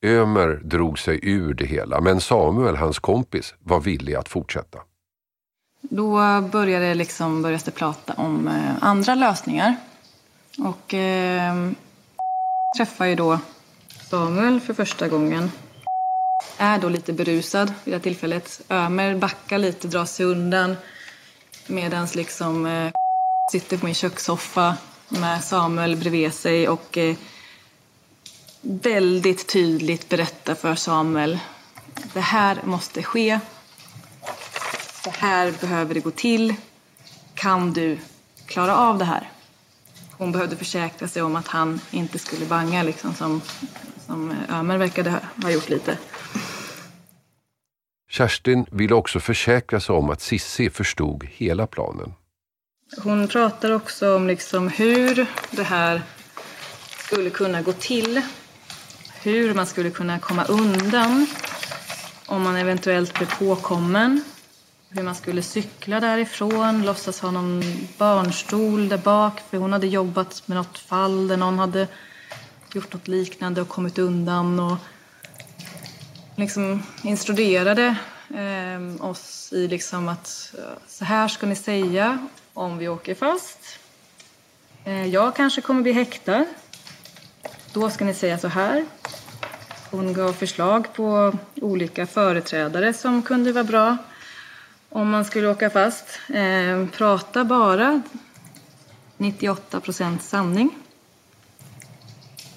Ömer 0.05 0.61
drog 0.64 0.98
sig 0.98 1.20
ur 1.22 1.55
det 1.55 1.66
hela, 1.66 2.01
men 2.01 2.20
Samuel, 2.20 2.77
hans 2.77 2.98
kompis, 2.98 3.55
var 3.59 3.81
villig 3.81 4.14
att 4.14 4.29
fortsätta. 4.29 4.79
Då 5.81 6.40
började 6.40 6.94
liksom, 6.94 7.42
började 7.42 7.64
det 7.64 7.70
prata 7.70 8.12
om 8.12 8.48
eh, 8.48 8.75
andra 8.81 9.14
lösningar. 9.14 9.77
Och 10.59 10.94
eh, 10.94 11.70
träffar 12.77 13.07
ju 13.07 13.14
då 13.14 13.38
Samuel 14.11 14.61
för 14.61 14.75
första 14.75 15.09
gången. 15.09 15.51
Är 16.62 16.79
då 16.79 16.88
lite 16.88 17.12
berusad 17.12 17.72
vid 17.85 17.94
det 17.94 18.01
tillfället. 18.01 18.61
Ömer 18.68 19.14
backar 19.14 19.59
lite, 19.59 19.88
drar 19.88 20.05
sig 20.05 20.27
undan. 20.27 20.77
Medan 21.66 22.09
liksom 22.14 22.66
eh, 22.66 22.92
sitter 23.53 23.79
på 23.79 23.87
min 23.87 23.94
kökssoffa 23.94 24.77
med 25.09 25.44
Samuel 25.44 25.96
bredvid 25.96 26.35
sig 26.35 26.68
och 26.68 26.98
eh, 26.98 27.16
väldigt 28.61 29.48
tydligt 29.48 30.09
berättar 30.09 30.55
för 30.55 30.75
Samuel. 30.75 31.38
Det 32.12 32.20
här 32.20 32.59
måste 32.64 33.03
ske. 33.03 33.40
Så 35.05 35.11
här 35.11 35.53
behöver 35.61 35.94
det 35.94 36.01
gå 36.01 36.11
till. 36.11 36.55
Kan 37.35 37.72
du 37.72 37.98
klara 38.46 38.77
av 38.77 38.98
det 38.98 39.05
här? 39.05 39.31
Hon 40.11 40.33
behövde 40.33 40.57
försäkra 40.57 41.09
sig 41.09 41.22
om 41.22 41.37
att 41.37 41.48
han 41.48 41.81
inte 41.90 42.18
skulle 42.18 42.46
banga 42.46 42.83
liksom 42.83 43.14
som, 43.14 43.40
som 44.07 44.35
Ömer 44.51 44.79
verkade 44.79 45.20
ha 45.42 45.51
gjort 45.51 45.68
lite. 45.68 45.98
Kerstin 48.12 48.66
ville 48.70 48.94
också 48.94 49.20
försäkra 49.20 49.81
sig 49.81 49.94
om 49.94 50.11
att 50.11 50.20
Sissi 50.20 50.70
förstod 50.70 51.25
hela 51.31 51.66
planen. 51.66 52.14
Hon 53.03 53.29
pratar 53.29 53.70
också 53.70 54.16
om 54.16 54.27
liksom 54.27 54.68
hur 54.68 55.27
det 55.51 55.62
här 55.62 56.03
skulle 57.05 57.31
kunna 57.31 57.62
gå 57.62 57.72
till. 57.72 58.20
Hur 59.22 59.55
man 59.55 59.66
skulle 59.66 59.90
kunna 59.90 60.18
komma 60.18 60.44
undan 60.44 61.27
om 62.27 62.42
man 62.42 62.57
eventuellt 62.57 63.14
blev 63.14 63.38
påkommen. 63.38 64.25
Hur 64.88 65.03
man 65.03 65.14
skulle 65.14 65.42
cykla 65.42 66.01
därifrån, 66.01 66.83
låtsas 66.83 67.20
ha 67.20 67.31
någon 67.31 67.62
barnstol 67.98 68.88
där 68.88 68.98
bak. 68.98 69.40
För 69.51 69.59
hon 69.59 69.72
hade 69.72 69.87
jobbat 69.87 70.42
med 70.46 70.57
något 70.57 70.79
fall 70.79 71.29
där 71.29 71.37
någon 71.37 71.59
hade 71.59 71.88
gjort 72.75 72.92
något 72.92 73.09
liknande 73.09 73.61
och 73.61 73.68
kommit 73.68 73.98
undan. 73.98 74.61
Och 74.61 74.77
liksom 76.37 76.83
instruerade 77.03 77.97
eh, 78.35 79.07
oss 79.07 79.53
i 79.53 79.68
liksom 79.68 80.09
att 80.09 80.55
så 80.88 81.05
här 81.05 81.29
ska 81.29 81.47
ni 81.47 81.57
säga 81.57 82.29
om 82.55 82.79
vi 82.79 82.88
åker 82.88 83.14
fast. 83.14 83.79
Eh, 84.85 85.07
jag 85.07 85.37
kanske 85.37 85.61
kommer 85.61 85.83
bli 85.83 85.92
häktad. 85.92 86.47
Då 87.73 87.90
ska 87.90 88.05
ni 88.05 88.14
säga 88.14 88.38
så 88.38 88.49
här. 88.49 88.85
Hon 89.90 90.12
gav 90.12 90.33
förslag 90.33 90.92
på 90.92 91.33
olika 91.55 92.07
företrädare 92.07 92.92
som 92.92 93.23
kunde 93.23 93.53
vara 93.53 93.64
bra 93.64 93.97
om 94.88 95.11
man 95.11 95.25
skulle 95.25 95.49
åka 95.49 95.71
fast. 95.71 96.21
Eh, 96.29 96.87
prata 96.87 97.45
bara 97.45 98.03
98 99.16 99.81
procent 99.81 100.23
sanning. 100.23 100.71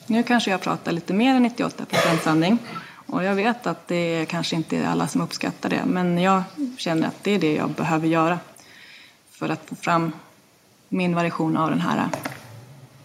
Nu 0.07 0.23
kanske 0.23 0.51
jag 0.51 0.61
pratar 0.61 0.91
lite 0.91 1.13
mer 1.13 1.35
än 1.35 1.43
98 1.43 1.85
procent 1.85 2.23
sanning. 2.23 2.57
Och 3.05 3.23
jag 3.23 3.35
vet 3.35 3.67
att 3.67 3.87
det 3.87 3.95
är 3.95 4.25
kanske 4.25 4.55
inte 4.55 4.77
är 4.77 4.85
alla 4.85 5.07
som 5.07 5.21
uppskattar 5.21 5.69
det. 5.69 5.85
Men 5.85 6.17
jag 6.17 6.43
känner 6.77 7.07
att 7.07 7.23
det 7.23 7.31
är 7.31 7.39
det 7.39 7.53
jag 7.53 7.69
behöver 7.69 8.07
göra. 8.07 8.39
För 9.29 9.49
att 9.49 9.61
få 9.65 9.75
fram 9.75 10.11
min 10.89 11.15
version 11.15 11.57
av 11.57 11.69
den 11.69 11.81
här 11.81 12.09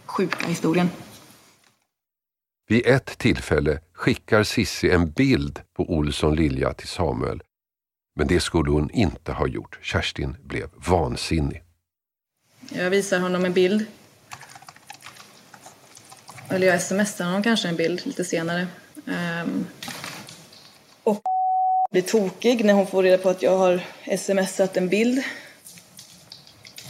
sjuka 0.07 0.47
historien. 0.47 0.91
Vid 2.69 2.87
ett 2.87 3.19
tillfälle 3.19 3.81
skickar 3.93 4.43
Sissi 4.43 4.91
en 4.91 5.11
bild 5.11 5.61
på 5.77 5.91
Olsson 5.91 6.37
Lilja 6.37 6.73
till 6.73 6.89
Samuel. 6.89 7.43
Men 8.17 8.27
det 8.27 8.41
skulle 8.41 8.71
hon 8.71 8.91
inte 8.91 9.33
ha 9.33 9.47
gjort. 9.47 9.79
Kerstin 9.83 10.37
blev 10.43 10.69
vansinnig. 10.75 11.63
Jag 12.69 12.91
visar 12.91 13.21
honom 13.21 13.45
en 13.45 13.53
bild. 13.53 13.87
Eller 16.49 16.67
jag 16.67 16.83
smsar 16.83 17.25
honom 17.25 17.43
kanske 17.43 17.69
en 17.69 17.77
bild 17.77 18.07
lite 18.07 18.25
senare. 18.25 18.67
Um, 19.07 19.67
och 21.05 21.23
blir 21.91 22.03
tokig 22.03 22.65
när 22.65 22.75
hon 22.75 22.87
får 22.87 23.03
reda 23.03 23.19
på 23.19 23.29
att 23.29 23.43
jag 23.43 23.59
har 23.59 23.83
smsat 24.17 24.77
en 24.77 24.89
bild. 24.89 25.23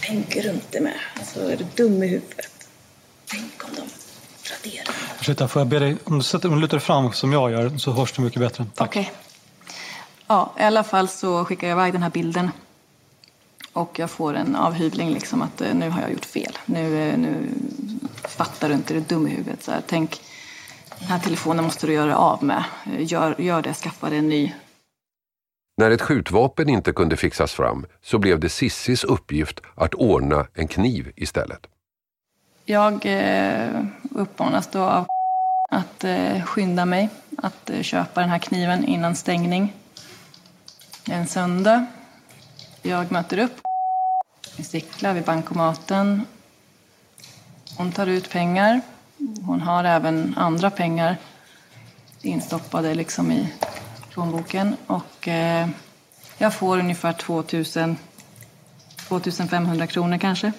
Tänker 0.01 0.43
du 0.43 0.51
inte 0.51 0.81
med? 0.81 0.99
Alltså, 1.19 1.53
är 1.53 1.57
du 1.57 1.67
dum 1.77 2.03
i 2.03 2.07
huvudet? 2.07 2.69
Tänk 3.27 3.65
om 3.65 3.71
de 3.77 3.83
raderar. 4.51 4.95
Ursäkta, 5.21 5.49
får 5.49 5.61
jag 5.61 5.67
be 5.67 5.79
dig, 5.79 5.97
om 6.05 6.19
du, 6.19 6.25
sätter, 6.25 6.49
om 6.49 6.55
du 6.55 6.61
lutar 6.61 6.79
fram 6.79 7.13
som 7.13 7.33
jag 7.33 7.51
gör 7.51 7.79
så 7.79 7.93
hörs 7.93 8.13
du 8.13 8.23
mycket 8.23 8.41
bättre. 8.41 8.67
Tack. 8.75 8.89
Okej. 8.89 9.13
Ja, 10.27 10.55
i 10.59 10.63
alla 10.63 10.85
fall 10.85 11.09
så 11.09 11.45
skickar 11.45 11.69
jag 11.69 11.75
iväg 11.75 11.93
den 11.93 12.03
här 12.03 12.11
bilden. 12.11 12.51
Och 13.73 13.99
jag 13.99 14.11
får 14.11 14.35
en 14.35 14.57
avhyvling 14.57 15.11
liksom 15.11 15.43
att 15.43 15.61
eh, 15.61 15.75
nu 15.75 15.91
har 15.91 16.01
jag 16.01 16.13
gjort 16.13 16.25
fel. 16.25 16.59
Nu, 16.67 17.09
eh, 17.09 17.19
nu 17.19 17.49
fattar 18.29 18.69
du 18.69 18.75
inte, 18.75 18.95
du 18.95 19.01
är 19.01 19.05
dum 19.05 19.27
i 19.27 19.31
huvudet. 19.31 19.63
Så 19.63 19.73
här, 19.73 19.83
tänk, 19.87 20.21
den 21.01 21.09
här 21.09 21.19
telefonen 21.19 21.65
måste 21.65 21.87
du 21.87 21.93
göra 21.93 22.17
av 22.17 22.45
med. 22.45 22.65
Eh, 22.87 23.13
Gör, 23.13 23.41
gör 23.41 23.63
det, 23.63 23.75
skaffa 23.75 24.11
dig 24.11 24.19
en 24.19 24.29
ny. 24.29 24.53
När 25.77 25.91
ett 25.91 26.03
skjutvapen 26.03 26.69
inte 26.69 26.93
kunde 26.93 27.17
fixas 27.17 27.53
fram 27.53 27.87
så 28.03 28.19
blev 28.19 28.41
det 28.41 28.49
Sissis 28.49 29.05
uppgift 29.05 29.61
att 29.75 29.95
ordna 29.95 30.47
en 30.55 30.69
kniv 30.69 31.13
istället. 31.17 31.67
Jag 32.65 33.07
eh, 33.07 33.85
uppmanas 34.11 34.67
då 34.67 34.81
av 34.83 35.07
att 35.71 36.05
eh, 36.05 36.43
skynda 36.43 36.85
mig 36.85 37.09
att 37.39 37.71
eh, 37.71 37.83
köpa 37.83 38.21
den 38.21 38.31
här 38.31 38.39
kniven 38.39 38.85
innan 38.85 39.17
stängning. 39.17 39.75
En 41.11 41.27
söndag. 41.27 41.87
Jag 42.83 43.13
möter 43.13 43.39
upp 43.39 43.61
i 44.57 44.63
Sickla 44.63 45.13
vid 45.13 45.25
bankomaten. 45.25 46.27
Hon 47.77 47.93
tar 47.93 48.07
ut 48.07 48.31
pengar. 48.31 48.81
Hon 49.47 49.61
har 49.61 49.85
även 49.85 50.35
andra 50.37 50.71
pengar 50.71 51.17
instoppade 52.23 52.95
liksom 52.95 53.33
i 53.33 53.49
plånboken. 54.11 54.77
Och 54.87 55.29
eh, 55.29 55.69
jag 56.39 56.55
får 56.55 56.79
ungefär 56.79 57.13
2000, 57.13 57.97
2500 59.09 59.87
kronor 59.87 60.19
kanske. 60.19 60.53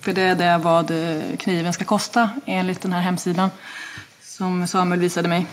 För 0.00 0.12
det 0.12 0.22
är 0.22 0.34
det 0.34 0.58
vad 0.58 0.90
eh, 0.90 1.36
kniven 1.36 1.72
ska 1.72 1.84
kosta 1.84 2.30
enligt 2.46 2.80
den 2.80 2.92
här 2.92 3.00
hemsidan 3.00 3.50
som 4.22 4.66
Samuel 4.66 5.00
visade 5.00 5.28
mig. 5.28 5.46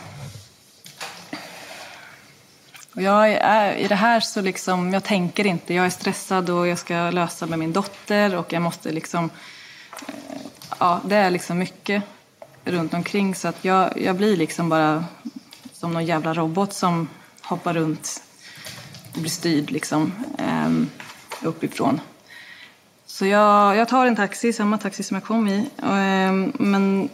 Och 2.96 3.02
jag 3.02 3.32
är, 3.32 3.74
I 3.74 3.88
det 3.88 3.96
här 3.96 4.20
så 4.20 4.42
liksom, 4.42 4.94
jag 4.94 5.04
tänker 5.04 5.46
inte. 5.46 5.74
Jag 5.74 5.86
är 5.86 5.90
stressad 5.90 6.50
och 6.50 6.68
jag 6.68 6.78
ska 6.78 7.10
lösa 7.12 7.46
med 7.46 7.60
min 7.60 7.74
dotter 7.74 8.36
och 8.36 8.54
jag 8.54 8.62
måste 8.62 8.92
liksom... 8.92 9.30
Eh, 10.08 10.14
ja, 10.80 11.02
det 11.06 11.16
är 11.16 11.30
liksom 11.30 11.58
mycket 11.58 12.04
runt 12.66 12.94
omkring 12.94 13.36
så 13.36 13.48
att 13.48 13.66
jag, 13.66 14.02
jag 14.02 14.16
blir 14.16 14.38
liksom 14.38 14.70
bara 14.70 15.06
som 15.74 15.94
någon 15.94 16.06
jävla 16.06 16.34
robot 16.34 16.74
som 16.74 17.08
hoppar 17.42 17.74
runt 17.74 18.24
och 19.14 19.20
blir 19.20 19.30
styrd 19.30 19.72
liksom 19.72 20.12
um, 20.66 20.90
uppifrån. 21.44 22.02
Så 23.06 23.26
jag, 23.26 23.76
jag 23.76 23.88
tar 23.88 24.06
en 24.06 24.16
taxi, 24.16 24.54
samma 24.54 24.78
taxi 24.78 25.04
som 25.04 25.16
jag 25.16 25.24
kom 25.24 25.48
i. 25.48 25.70
ehm, 25.84 26.52
men 26.56 27.10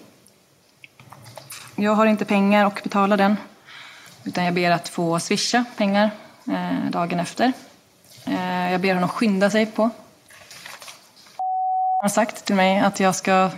jag 1.75 1.95
har 1.95 2.05
inte 2.05 2.25
pengar 2.25 2.65
och 2.65 2.79
betala 2.83 3.17
den. 3.17 3.37
Utan 4.23 4.45
jag 4.45 4.53
ber 4.53 4.71
att 4.71 4.89
få 4.89 5.19
swisha 5.19 5.65
pengar 5.77 6.11
eh, 6.47 6.91
dagen 6.91 7.19
efter. 7.19 7.51
Eh, 8.25 8.71
jag 8.71 8.81
ber 8.81 8.93
honom 8.93 9.09
skynda 9.09 9.49
sig 9.49 9.65
på. 9.65 9.83
Han 9.83 9.91
har 12.01 12.09
sagt 12.09 12.45
till 12.45 12.55
mig 12.55 12.79
att 12.79 12.99
jag 12.99 13.15
ska 13.15 13.49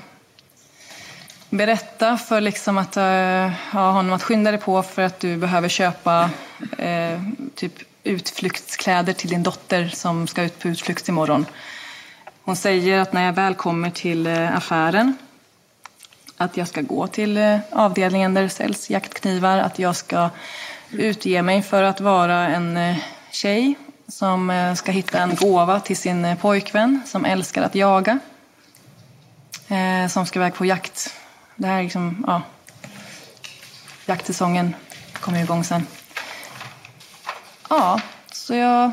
berätta 1.58 2.18
för 2.18 2.42
liksom 2.42 2.78
att 2.78 2.98
eh, 2.98 3.04
uh, 3.04 3.52
ja, 3.74 3.92
honom 3.92 4.14
att 4.14 4.24
skynda 4.24 4.52
dig 4.52 4.60
på 4.60 4.84
för 4.84 5.02
att 5.02 5.20
du 5.20 5.38
behöver 5.38 5.70
köpa 5.70 6.30
eh, 6.78 7.22
typ 7.56 7.74
utflyktskläder 8.04 9.14
till 9.14 9.30
din 9.30 9.44
dotter 9.44 9.88
som 9.88 10.28
ska 10.28 10.44
ut 10.44 10.60
på 10.60 10.68
utflykt 10.68 11.10
imorgon. 11.10 11.46
Hon 12.44 12.56
säger 12.56 13.00
att 13.00 13.14
när 13.14 13.26
jag 13.26 13.34
väl 13.34 13.56
kommer 13.56 13.90
till 13.90 14.28
eh, 14.28 14.58
affären 14.58 15.18
att 16.38 16.58
jag 16.58 16.68
ska 16.68 16.82
gå 16.82 17.08
till 17.08 17.38
eh, 17.38 17.58
avdelningen 17.72 18.34
där 18.34 18.42
det 18.42 18.50
säljs 18.50 18.90
jaktknivar, 18.90 19.58
att 19.58 19.80
jag 19.80 19.96
ska 19.96 20.30
utge 20.92 21.42
mig 21.42 21.62
för 21.62 21.84
att 21.84 22.02
vara 22.02 22.48
en 22.48 22.96
tjej 23.32 23.76
som 24.08 24.74
ska 24.78 24.92
hitta 24.92 25.20
en 25.20 25.36
gåva 25.36 25.80
till 25.80 25.98
sin 25.98 26.38
pojkvän 26.38 27.02
som 27.06 27.26
älskar 27.26 27.62
att 27.62 27.76
jaga. 27.76 28.20
Som 30.10 30.26
ska 30.26 30.40
iväg 30.40 30.54
på 30.54 30.66
jakt. 30.66 31.23
Det 31.56 31.68
här 31.68 31.80
är 31.80 31.84
liksom, 31.84 32.24
ja. 32.28 32.42
Jaktsäsongen 34.06 34.76
kommer 35.14 35.44
igång 35.44 35.64
sen. 35.64 35.88
Ja, 37.70 38.00
så 38.32 38.56
jag, 38.56 38.92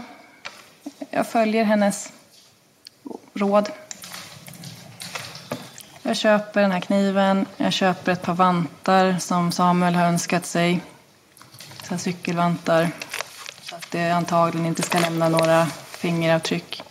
jag 1.11 1.27
följer 1.27 1.65
hennes 1.65 2.13
råd. 3.35 3.69
Jag 6.03 6.17
köper 6.17 6.63
den 6.63 6.73
här 6.73 6.81
kniven, 6.81 7.47
jag 7.57 7.73
köper 7.73 8.13
ett 8.13 8.23
par 8.23 8.35
vantar 8.35 9.19
som 9.19 9.53
Samuel 9.53 9.95
har 9.95 10.07
önskat 10.07 10.47
sig. 10.47 10.81
Så 11.83 11.91
här 11.91 11.99
cykelvantar. 11.99 12.91
Så 13.63 13.77
att 13.77 13.91
det 13.91 14.11
antagligen 14.11 14.67
inte 14.67 14.83
ska 14.83 14.99
lämna 14.99 15.29
några 15.29 15.67
fingeravtryck. 15.67 16.83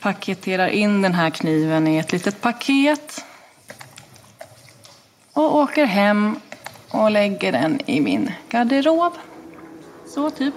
Paketerar 0.00 0.68
in 0.68 1.02
den 1.02 1.14
här 1.14 1.30
kniven 1.30 1.86
i 1.86 1.98
ett 1.98 2.12
litet 2.12 2.40
paket. 2.40 3.24
Och 5.36 5.54
åker 5.56 5.84
hem 5.84 6.40
och 6.90 7.10
lägger 7.10 7.52
den 7.52 7.80
i 7.86 8.00
min 8.00 8.30
garderob. 8.50 9.12
Så 10.14 10.30
typ. 10.30 10.54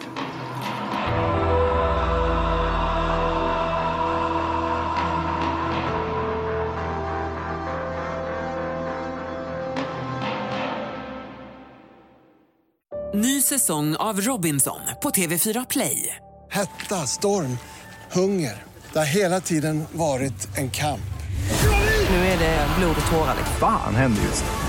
Ny 13.13 13.41
säsong 13.41 13.95
av 13.95 14.21
Robinson 14.21 14.79
på 15.01 15.09
TV4 15.09 15.65
Play. 15.69 16.15
Hetta, 16.51 16.95
storm, 16.95 17.57
hunger. 18.11 18.63
Det 18.93 18.99
har 18.99 19.05
hela 19.05 19.41
tiden 19.41 19.85
varit 19.91 20.57
en 20.57 20.71
kamp. 20.71 21.01
Nu 22.09 22.15
är 22.15 22.39
det 22.39 22.67
blod 22.79 22.95
och 23.01 23.11
tårar. 23.11 23.35
liksom. 23.37 23.55
Fan 23.59 23.95
händer 23.95 24.21
just 24.21 24.43
nu. 24.43 24.68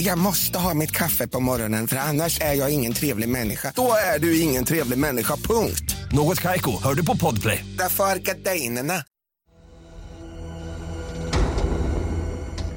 Jag 0.00 0.18
måste 0.18 0.58
ha 0.58 0.74
mitt 0.74 0.92
kaffe 0.92 1.28
på 1.28 1.40
morgonen 1.40 1.88
för 1.88 1.96
annars 1.96 2.40
är 2.40 2.54
jag 2.54 2.70
ingen 2.70 2.92
trevlig 2.92 3.28
människa. 3.28 3.72
Då 3.76 3.92
är 4.14 4.18
du 4.18 4.40
ingen 4.40 4.64
trevlig 4.64 4.98
människa, 4.98 5.36
punkt. 5.36 5.96
Något 6.12 6.40
Kaiko, 6.40 6.70
hör 6.82 6.94
du 6.94 7.06
på 7.06 7.16
Podplay. 7.16 7.64
Därför 7.78 8.04
är 8.04 8.16
gardinerna. 8.16 8.94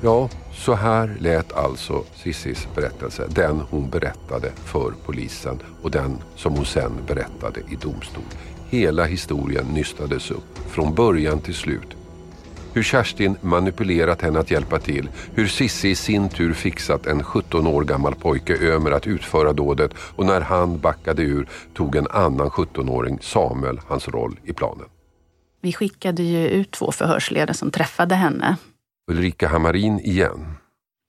Ja, 0.03 0.29
så 0.53 0.73
här 0.73 1.17
lät 1.19 1.53
alltså 1.53 2.03
Sissis 2.15 2.67
berättelse. 2.75 3.27
Den 3.29 3.59
hon 3.59 3.89
berättade 3.89 4.51
för 4.65 4.93
polisen 5.05 5.59
och 5.81 5.91
den 5.91 6.17
som 6.35 6.53
hon 6.55 6.65
sen 6.65 6.91
berättade 7.07 7.59
i 7.59 7.75
domstol. 7.75 8.23
Hela 8.69 9.05
historien 9.05 9.65
nystades 9.65 10.31
upp, 10.31 10.59
från 10.69 10.95
början 10.95 11.39
till 11.39 11.55
slut. 11.55 12.00
Hur 12.73 12.83
Kerstin 12.83 13.37
manipulerat 13.41 14.21
henne 14.21 14.39
att 14.39 14.51
hjälpa 14.51 14.79
till. 14.79 15.09
Hur 15.33 15.47
Sissi 15.47 15.89
i 15.89 15.95
sin 15.95 16.29
tur 16.29 16.53
fixat 16.53 17.05
en 17.05 17.23
17 17.23 17.67
år 17.67 17.83
gammal 17.83 18.15
pojke 18.15 18.57
över 18.57 18.91
att 18.91 19.07
utföra 19.07 19.53
dådet 19.53 19.91
och 20.15 20.25
när 20.25 20.41
han 20.41 20.79
backade 20.79 21.21
ur 21.21 21.49
tog 21.73 21.95
en 21.95 22.07
annan 22.07 22.49
17-åring, 22.49 23.19
Samuel, 23.21 23.79
hans 23.87 24.07
roll 24.07 24.39
i 24.43 24.53
planen. 24.53 24.85
Vi 25.61 25.73
skickade 25.73 26.23
ju 26.23 26.47
ut 26.47 26.71
två 26.71 26.91
förhörsledare 26.91 27.53
som 27.53 27.71
träffade 27.71 28.15
henne. 28.15 28.57
Ulrika 29.11 29.47
Hammarin 29.47 29.99
igen. 29.99 30.55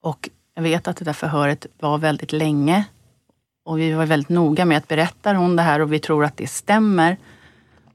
Och 0.03 0.29
jag 0.55 0.63
vet 0.63 0.87
att 0.87 0.97
det 0.97 1.05
där 1.05 1.13
förhöret 1.13 1.65
var 1.79 1.97
väldigt 1.97 2.31
länge. 2.31 2.85
Och 3.65 3.79
vi 3.79 3.91
var 3.93 4.05
väldigt 4.05 4.29
noga 4.29 4.65
med 4.65 4.77
att 4.77 4.87
berättar 4.87 5.35
hon 5.35 5.55
det 5.55 5.61
här 5.61 5.79
och 5.79 5.93
vi 5.93 5.99
tror 5.99 6.25
att 6.25 6.37
det 6.37 6.47
stämmer, 6.47 7.17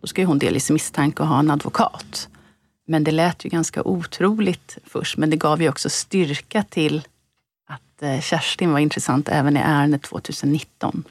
då 0.00 0.07
ska 0.07 0.20
ju 0.20 0.26
hon 0.26 0.38
delges 0.38 0.70
misstanke 0.70 1.22
och 1.22 1.28
ha 1.28 1.38
en 1.38 1.50
advokat. 1.50 2.28
Men 2.88 3.05
det 3.05 3.11
lät 3.11 3.44
ju 3.44 3.48
ganska 3.48 3.83
otroligt 3.83 4.79
först, 4.85 5.16
men 5.16 5.31
det 5.31 5.37
gav 5.37 5.62
ju 5.62 5.68
också 5.68 5.90
styrka 5.90 6.62
till 6.62 7.07
att 7.66 8.03
eh, 8.03 8.20
Kerstin 8.20 8.72
var 8.72 8.79
intressant 8.79 9.29
även 9.29 9.57
i 9.57 9.61
ärendet 9.61 10.03
2019. 10.03 11.05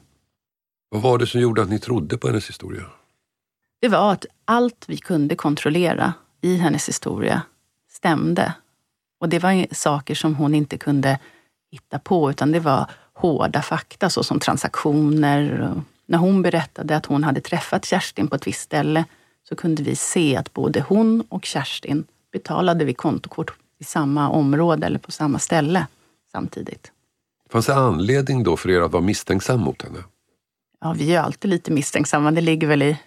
Vad 0.88 1.02
var 1.02 1.18
det 1.18 1.26
som 1.26 1.40
gjorde 1.40 1.62
att 1.62 1.70
ni 1.70 1.78
trodde 1.78 2.18
på 2.18 2.26
hennes 2.26 2.48
historia? 2.48 2.84
det 3.80 3.88
var 3.88 4.12
att 4.12 4.26
allt 4.44 4.84
vi 4.88 4.96
kunde 4.96 5.36
kontrollera 5.36 6.12
i 6.40 6.56
hennes 6.56 6.88
historia 6.88 7.42
stämde. 7.90 8.52
Och 9.20 9.28
det 9.28 9.38
var 9.38 9.74
saker 9.74 10.14
som 10.14 10.34
hon 10.34 10.54
inte 10.54 10.78
kunde 10.78 11.18
hitta 11.70 11.98
på, 11.98 12.30
utan 12.30 12.52
det 12.52 12.60
var 12.60 12.90
hårda 13.12 13.62
fakta 13.62 14.10
såsom 14.10 14.40
transaktioner. 14.40 15.72
När 16.06 16.18
hon 16.18 16.42
berättade 16.42 16.96
att 16.96 17.06
hon 17.06 17.24
hade 17.24 17.40
träffat 17.40 17.84
Kerstin 17.84 18.28
på 18.28 18.36
ett 18.36 18.46
visst 18.46 18.60
ställe 18.60 19.04
så 19.48 19.56
kunde 19.56 19.82
vi 19.82 19.96
se 19.96 20.36
att 20.36 20.52
både 20.52 20.80
hon 20.80 21.20
och 21.28 21.44
Kerstin 21.44 22.04
betalade 22.32 22.84
vid 22.84 22.96
kontokort 22.96 23.52
i 23.78 23.84
samma 23.84 24.28
område 24.28 24.86
eller 24.86 24.98
på 24.98 25.12
samma 25.12 25.38
ställe 25.38 25.86
samtidigt. 26.32 26.92
Fanns 27.50 27.66
det 27.66 27.74
anledning 27.74 28.42
då 28.42 28.56
för 28.56 28.70
er 28.70 28.80
att 28.80 28.92
vara 28.92 29.02
misstänksam 29.02 29.60
mot 29.60 29.82
henne? 29.82 29.98
Ja, 30.80 30.94
vi 30.98 31.14
är 31.14 31.20
alltid 31.20 31.50
lite 31.50 31.72
misstänksamma. 31.72 32.30
Det 32.30 32.40
ligger 32.40 32.66
väl 32.66 32.82
i, 32.82 32.98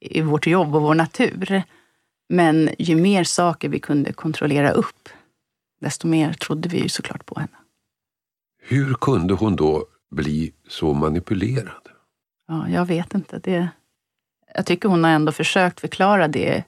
i 0.00 0.20
vårt 0.20 0.46
jobb 0.46 0.74
och 0.74 0.82
vår 0.82 0.94
natur. 0.94 1.62
Men 2.28 2.70
ju 2.78 2.96
mer 2.96 3.24
saker 3.24 3.68
vi 3.68 3.80
kunde 3.80 4.12
kontrollera 4.12 4.70
upp, 4.70 5.08
desto 5.80 6.06
mer 6.06 6.32
trodde 6.32 6.68
vi 6.68 6.82
ju 6.82 6.88
såklart 6.88 7.26
på 7.26 7.40
henne. 7.40 7.56
Hur 8.62 8.94
kunde 8.94 9.34
hon 9.34 9.56
då 9.56 9.86
bli 10.10 10.52
så 10.68 10.92
manipulerad? 10.92 11.88
Ja, 12.48 12.68
jag 12.68 12.86
vet 12.86 13.14
inte. 13.14 13.38
Det, 13.38 13.68
jag 14.56 14.66
tycker 14.66 14.88
hon 14.88 15.04
har 15.04 15.10
ändå 15.10 15.32
försökt 15.32 15.80
förklara 15.80 16.28
det 16.28 16.64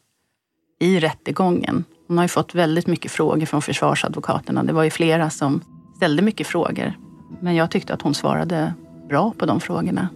i 0.81 1.01
rättegången. 1.01 1.85
Hon 2.09 2.18
har 2.18 2.24
ju 2.24 2.29
fått 2.29 2.55
väldigt 2.55 2.87
mycket 2.87 3.11
frågor 3.11 3.46
från 3.46 3.62
försvarsadvokaterna. 3.62 4.62
Det 4.62 4.72
var 4.72 4.83
ju 4.83 4.90
flera 4.90 5.31
som 5.31 5.61
ställde 5.96 6.22
mycket 6.22 6.46
frågor. 6.46 6.92
Men 7.40 7.55
jag 7.55 7.70
tyckte 7.70 7.94
att 7.94 8.03
hon 8.03 8.14
svarade 8.14 8.74
bra 9.09 9.33
på 9.38 9.46
de 9.46 9.61
frågorna. 9.61 10.09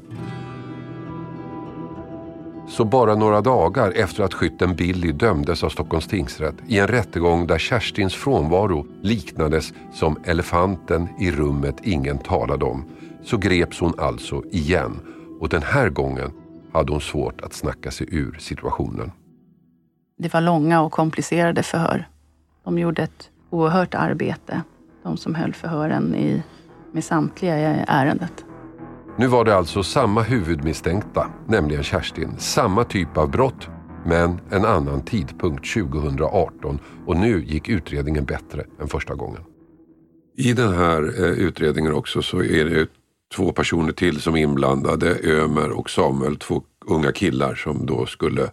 Så 2.68 2.85
bara 2.85 3.14
några 3.14 3.40
dagar 3.40 3.92
efter 3.96 4.22
att 4.22 4.35
skytten 4.35 4.76
Billy 4.76 5.12
dömdes 5.12 5.64
av 5.64 5.68
Stockholms 5.68 6.06
tingsrätt 6.06 6.56
i 6.66 6.78
en 6.78 6.88
rättegång 6.88 7.46
där 7.46 7.58
Kerstins 7.58 8.14
frånvaro 8.14 8.87
liknades 9.02 9.72
som 9.92 10.18
elefanten 10.24 11.08
i 11.18 11.30
rummet 11.30 11.76
ingen 11.82 12.18
talade 12.18 12.64
om 12.64 12.85
så 13.24 13.37
greps 13.37 13.80
hon 13.80 13.94
alltså 13.98 14.42
igen 14.50 15.00
och 15.40 15.48
den 15.48 15.62
här 15.62 15.88
gången 15.88 16.32
hade 16.72 16.92
hon 16.92 17.00
svårt 17.00 17.40
att 17.40 17.52
snacka 17.52 17.90
sig 17.90 18.08
ur 18.11 18.37
situationen. 18.40 19.12
Det 20.18 20.32
var 20.32 20.40
långa 20.40 20.82
och 20.82 20.92
komplicerade 20.92 21.62
förhör. 21.62 22.08
De 22.64 22.78
gjorde 22.78 23.02
ett 23.02 23.30
oerhört 23.50 23.94
arbete, 23.94 24.62
de 25.02 25.16
som 25.16 25.35
höll 25.35 25.54
förhören 25.54 26.14
i, 26.14 26.42
med 26.92 27.04
samtliga 27.04 27.58
i 27.58 27.85
ärendet. 27.88 28.44
Nu 29.16 29.26
var 29.26 29.44
det 29.44 29.56
alltså 29.56 29.82
samma 29.82 30.22
huvudmisstänkta, 30.22 31.30
nämligen 31.46 31.82
Kerstin. 31.82 32.35
Samma 32.38 32.85
typ 32.85 33.16
av 33.16 33.30
brott, 33.30 33.68
men 34.04 34.40
en 34.50 34.64
annan 34.64 35.04
tidpunkt 35.04 35.72
2018 35.74 36.78
och 37.06 37.16
nu 37.16 37.44
gick 37.44 37.68
utredningen 37.68 38.24
bättre 38.24 38.64
än 38.80 38.88
första 38.88 39.14
gången. 39.14 39.40
I 40.37 40.52
den 40.52 40.72
här 40.72 41.02
eh, 41.02 41.30
utredningen 41.30 41.92
också 41.92 42.22
så 42.22 42.42
är 42.42 42.64
det 42.64 42.87
två 43.32 43.52
personer 43.52 43.92
till 43.92 44.20
som 44.20 44.36
inblandade, 44.36 45.18
Ömer 45.24 45.70
och 45.70 45.90
Samuel, 45.90 46.36
två 46.36 46.62
unga 46.86 47.12
killar 47.12 47.54
som 47.54 47.86
då 47.86 48.06
skulle 48.06 48.50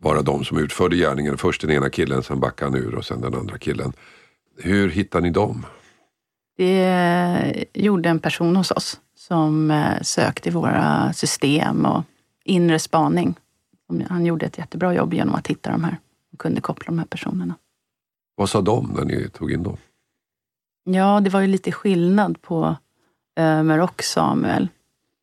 vara 0.00 0.22
de 0.22 0.44
som 0.44 0.58
utförde 0.58 0.96
gärningen. 0.96 1.38
Först 1.38 1.60
den 1.60 1.70
ena 1.70 1.90
killen, 1.90 2.22
sen 2.22 2.40
backade 2.40 2.70
han 2.70 2.80
ur 2.80 2.94
och 2.94 3.04
sen 3.04 3.20
den 3.20 3.34
andra 3.34 3.58
killen. 3.58 3.92
Hur 4.56 4.88
hittade 4.88 5.22
ni 5.22 5.30
dem? 5.30 5.66
Det 6.56 7.64
gjorde 7.72 8.08
en 8.08 8.18
person 8.18 8.56
hos 8.56 8.70
oss 8.70 9.00
som 9.14 9.70
eh, 9.70 10.02
sökte 10.02 10.48
i 10.48 10.52
våra 10.52 11.12
system 11.12 11.86
och 11.86 12.02
inre 12.44 12.78
spaning. 12.78 13.34
Han 14.08 14.26
gjorde 14.26 14.46
ett 14.46 14.58
jättebra 14.58 14.94
jobb 14.94 15.14
genom 15.14 15.34
att 15.34 15.46
hitta 15.46 15.70
de 15.70 15.84
här 15.84 15.96
och 16.32 16.38
kunde 16.38 16.60
koppla 16.60 16.86
de 16.86 16.98
här 16.98 17.06
personerna. 17.06 17.54
Vad 18.34 18.50
sa 18.50 18.60
de 18.60 18.92
när 18.96 19.04
ni 19.04 19.28
tog 19.28 19.52
in 19.52 19.62
dem? 19.62 19.76
Ja, 20.84 21.20
det 21.20 21.30
var 21.30 21.40
ju 21.40 21.46
lite 21.46 21.72
skillnad 21.72 22.42
på 22.42 22.76
Ömer 23.40 23.78
och 23.78 24.02
Samuel. 24.02 24.68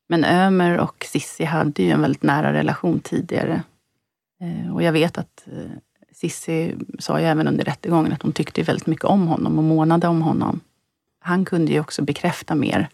Men 0.10 0.26
Ömer 0.26 0.78
och 0.78 1.06
Sissi 1.08 1.44
hade 1.44 1.84
ju 1.84 1.92
en 1.92 2.02
väldigt 2.02 2.24
nära 2.24 2.54
relation 2.54 3.00
tidigare. 3.00 3.64
Eh, 4.42 4.76
och 4.76 4.84
jag 4.84 4.92
vet 4.92 5.18
att 5.18 5.48
eh, 5.48 5.72
Sissi 6.12 6.76
sa 7.00 7.20
ju 7.20 7.26
även 7.26 7.48
under 7.48 7.66
rättegången 7.66 8.14
att 8.14 8.22
hon 8.22 8.32
tyckte 8.32 8.64
väldigt 8.64 8.88
mycket 8.88 9.06
om 9.06 9.28
honom 9.28 9.58
och 9.58 9.64
månade 9.64 10.08
om 10.08 10.22
honom. 10.22 10.60
Han 11.20 11.46
kunde 11.46 11.72
ju 11.72 11.80
också 11.80 12.02
bekräfta 12.02 12.56
mer 12.56 12.90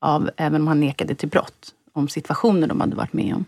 av, 0.00 0.30
även 0.36 0.60
om 0.60 0.66
han 0.66 0.80
nekade 0.80 1.14
till 1.14 1.28
brott, 1.28 1.74
om 1.92 2.08
situationer 2.08 2.66
de 2.66 2.80
hade 2.80 2.96
varit 2.96 3.12
med 3.12 3.34
om. 3.34 3.44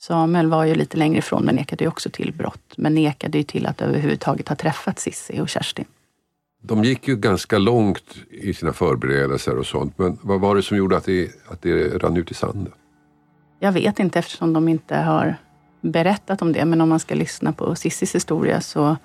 Samuel 0.00 0.46
var 0.46 0.64
ju 0.64 0.74
lite 0.74 0.96
längre 0.96 1.18
ifrån, 1.18 1.44
men 1.44 1.54
nekade 1.54 1.84
ju 1.84 1.88
också 1.88 2.10
till 2.10 2.32
brott. 2.32 2.74
Men 2.76 2.94
nekade 2.94 3.38
ju 3.38 3.44
till 3.44 3.66
att 3.66 3.82
överhuvudtaget 3.82 4.48
ha 4.48 4.56
träffat 4.56 4.98
Sissi 4.98 5.40
och 5.40 5.48
Kerstin. 5.48 5.84
De 6.60 6.84
gick 6.84 7.08
ju 7.08 7.16
ganska 7.16 7.58
långt 7.58 8.16
i 8.30 8.54
sina 8.54 8.72
förberedelser 8.72 9.58
och 9.58 9.66
sånt. 9.66 9.98
Men 9.98 10.18
vad 10.22 10.40
var 10.40 10.56
det 10.56 10.62
som 10.62 10.76
gjorde 10.76 10.96
att 10.96 11.04
det, 11.04 11.30
att 11.48 11.62
det 11.62 11.88
rann 11.88 12.16
ut 12.16 12.30
i 12.30 12.34
sanden? 12.34 12.72
Jag 13.58 13.72
vet 13.72 13.98
inte 13.98 14.18
eftersom 14.18 14.52
de 14.52 14.68
inte 14.68 14.96
har 14.96 15.36
berättat 15.80 16.42
om 16.42 16.52
det. 16.52 16.64
Men 16.64 16.80
om 16.80 16.88
man 16.88 17.00
ska 17.00 17.14
lyssna 17.14 17.52
på 17.52 17.74
Sissis 17.74 18.14
historia 18.14 18.60
så, 18.60 18.96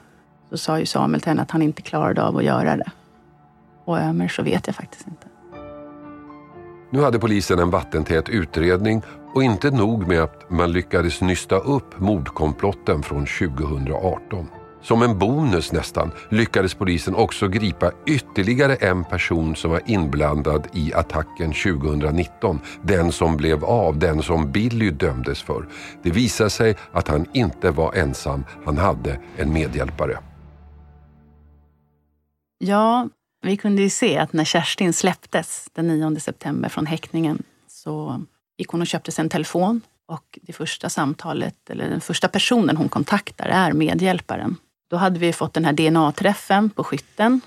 så 0.50 0.58
sa 0.58 0.80
ju 0.80 0.86
Samuel 0.86 1.22
till 1.22 1.30
henne 1.30 1.42
att 1.42 1.52
han 1.52 1.62
inte 1.62 1.82
klarade 1.82 2.24
av 2.24 2.38
att 2.38 2.44
göra 2.44 2.78
det. 2.78 2.92
Och 3.86 4.00
Ömer 4.00 4.28
så 4.28 4.44
vet 4.44 4.68
jag 4.68 4.76
faktiskt 4.76 5.08
inte. 5.08 5.28
Nu 6.90 7.02
hade 7.02 7.20
polisen 7.20 7.60
en 7.60 7.70
vattentät 7.70 8.30
utredning 8.30 9.02
och 9.34 9.44
inte 9.44 9.72
nog 9.72 10.08
med 10.08 10.22
att 10.22 10.50
man 10.50 10.72
lyckades 10.72 11.22
nysta 11.22 11.58
upp 11.58 12.00
mordkomplotten 12.00 13.04
från 13.04 13.26
2018. 13.26 14.48
Som 14.84 15.02
en 15.02 15.20
bonus 15.20 15.72
nästan 15.72 16.12
lyckades 16.30 16.74
polisen 16.74 17.16
också 17.16 17.48
gripa 17.48 17.92
ytterligare 18.06 18.76
en 18.76 19.04
person 19.04 19.56
som 19.56 19.72
var 19.72 19.82
inblandad 19.86 20.68
i 20.74 20.94
attacken 20.94 21.54
2019. 21.54 22.60
Den 22.82 23.12
som 23.12 23.38
blev 23.38 23.66
av, 23.66 24.00
den 24.00 24.24
som 24.24 24.52
Billy 24.52 24.90
dömdes 24.90 25.42
för. 25.42 25.68
Det 26.04 26.12
visade 26.12 26.50
sig 26.50 26.76
att 26.92 27.08
han 27.08 27.26
inte 27.34 27.72
var 27.72 27.94
ensam, 27.94 28.44
han 28.66 28.78
hade 28.78 29.20
en 29.38 29.54
medhjälpare. 29.54 30.18
Ja, 32.58 33.10
vi 33.42 33.58
kunde 33.58 33.82
ju 33.82 33.90
se 33.90 34.18
att 34.18 34.34
när 34.34 34.46
Kerstin 34.46 34.94
släpptes 34.94 35.70
den 35.74 35.88
9 35.88 36.20
september 36.20 36.70
från 36.70 36.86
häktningen 36.86 37.44
så 37.68 38.24
gick 38.58 38.68
hon 38.68 38.82
och 38.82 38.88
köpte 38.88 39.12
sig 39.12 39.24
en 39.24 39.30
telefon 39.30 39.82
och 40.08 40.40
det 40.42 40.54
första 40.54 40.90
samtalet, 40.90 41.70
eller 41.70 41.90
den 41.90 42.02
första 42.02 42.28
personen 42.28 42.78
hon 42.78 42.90
kontaktar 42.90 43.46
är 43.46 43.74
medhjälparen. 43.74 44.58
Då 44.94 44.98
hade 44.98 45.20
vi 45.20 45.34
fått 45.34 45.54
den 45.54 45.66
här 45.66 45.74
DNA-träffen 45.74 46.70
på 46.70 46.84
skytten 46.84 47.42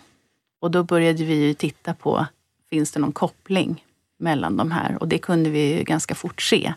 och 0.61 0.71
då 0.71 0.83
började 0.83 1.25
vi 1.25 1.55
titta 1.55 1.95
på, 1.95 2.27
finns 2.71 2.93
det 2.93 3.01
någon 3.01 3.13
koppling 3.13 3.85
mellan 4.19 4.57
de 4.57 4.71
här? 4.71 4.97
Och 5.01 5.09
det 5.09 5.19
kunde 5.19 5.51
vi 5.51 5.85
ganska 5.85 6.15
fort 6.15 6.43
se, 6.43 6.75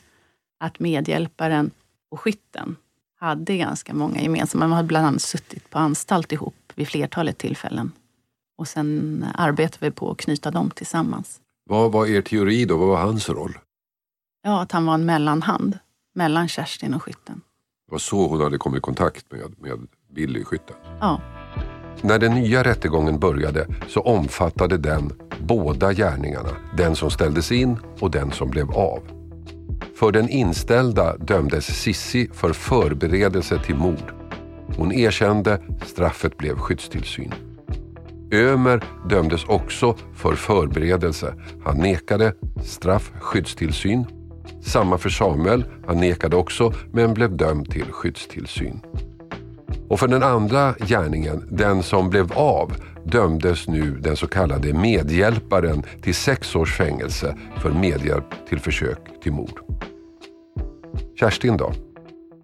att 0.60 0.80
medhjälparen 0.80 1.72
och 2.12 2.20
skytten 2.20 2.76
hade 3.20 3.58
ganska 3.58 3.94
många 3.94 4.22
gemensamma. 4.22 4.66
De 4.66 4.72
hade 4.72 4.88
bland 4.88 5.08
annat 5.08 5.22
suttit 5.22 5.70
på 5.70 5.80
anstalt 5.80 6.32
ihop 6.32 6.74
vid 6.76 6.88
flertalet 6.88 7.38
tillfällen. 7.38 7.92
Och 8.58 8.68
sen 8.68 9.26
arbetade 9.34 9.86
vi 9.86 9.92
på 9.92 10.12
att 10.12 10.18
knyta 10.18 10.52
dem 10.52 10.72
tillsammans. 10.72 11.42
Vad 11.66 11.92
var 11.92 12.08
er 12.08 12.22
teori 12.22 12.66
då? 12.66 12.78
Vad 12.78 12.88
var 12.88 13.02
hans 13.02 13.30
roll? 13.30 13.58
Ja, 14.44 14.62
att 14.62 14.72
han 14.72 14.86
var 14.86 14.94
en 14.94 15.06
mellanhand 15.06 15.80
mellan 16.16 16.48
Kerstin 16.48 16.94
och 16.94 17.04
skytten. 17.04 17.42
Det 17.86 17.92
var 17.92 18.00
så 18.00 18.28
hon 18.28 18.42
hade 18.42 18.58
kommit 18.58 18.78
i 18.78 18.82
kontakt 18.82 19.32
med, 19.32 19.60
med 19.60 19.88
Billy? 20.16 20.44
Ja. 21.00 21.22
När 22.02 22.20
den 22.20 22.34
nya 22.34 22.64
rättegången 22.64 23.20
började 23.20 23.68
så 23.88 24.02
omfattade 24.02 24.78
den 24.78 25.12
båda 25.40 25.94
gärningarna. 25.94 26.50
Den 26.78 26.96
som 26.96 27.12
ställdes 27.12 27.52
in 27.52 27.78
och 28.00 28.12
den 28.12 28.32
som 28.32 28.50
blev 28.50 28.72
av. 28.72 29.00
För 30.00 30.12
den 30.12 30.30
inställda 30.30 31.18
dömdes 31.18 31.66
Sissi 31.66 32.30
för 32.34 32.54
förberedelse 32.54 33.60
till 33.66 33.76
mord. 33.76 34.14
Hon 34.78 34.92
erkände, 34.92 35.62
straffet 35.86 36.38
blev 36.38 36.56
skyddstillsyn. 36.56 37.34
Ömer 38.34 38.84
dömdes 39.10 39.44
också 39.44 39.96
för 40.14 40.36
förberedelse. 40.36 41.34
Han 41.64 41.78
nekade, 41.78 42.34
straff 42.64 43.12
skyddstillsyn. 43.20 44.06
Samma 44.62 44.98
för 44.98 45.10
Samuel, 45.10 45.66
han 45.88 45.98
nekade 45.98 46.36
också 46.36 46.74
men 46.92 47.14
blev 47.14 47.38
dömd 47.38 47.72
till 47.72 47.92
skyddstillsyn. 47.92 48.82
Och 49.90 50.00
för 50.00 50.08
den 50.08 50.24
andra 50.24 50.74
gärningen, 50.74 51.48
den 51.52 51.84
som 51.84 52.10
blev 52.10 52.34
av, 52.34 52.74
dömdes 53.04 53.68
nu 53.68 53.92
den 53.92 54.16
så 54.16 54.28
kallade 54.28 54.74
medhjälparen 54.74 55.84
till 56.02 56.16
sex 56.16 56.56
års 56.56 56.78
fängelse 56.78 57.38
för 57.58 57.72
medhjälp 57.72 58.26
till 58.50 58.60
försök 58.60 59.00
till 59.24 59.32
mord. 59.32 59.60
Kerstin 61.20 61.58
då? 61.58 61.74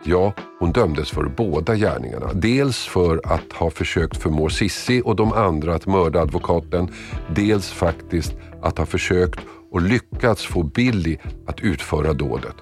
Ja, 0.03 0.33
hon 0.59 0.71
dömdes 0.71 1.11
för 1.11 1.23
båda 1.23 1.75
gärningarna. 1.75 2.33
Dels 2.33 2.85
för 2.85 3.21
att 3.23 3.53
ha 3.53 3.69
försökt 3.69 4.17
förmå 4.17 4.49
Sissi 4.49 5.01
och 5.05 5.15
de 5.15 5.33
andra 5.33 5.75
att 5.75 5.85
mörda 5.85 6.21
advokaten. 6.21 6.89
Dels 7.35 7.71
faktiskt 7.71 8.33
att 8.61 8.77
ha 8.77 8.85
försökt 8.85 9.39
och 9.71 9.81
lyckats 9.81 10.45
få 10.45 10.63
Billy 10.63 11.17
att 11.47 11.59
utföra 11.59 12.13
dådet. 12.13 12.55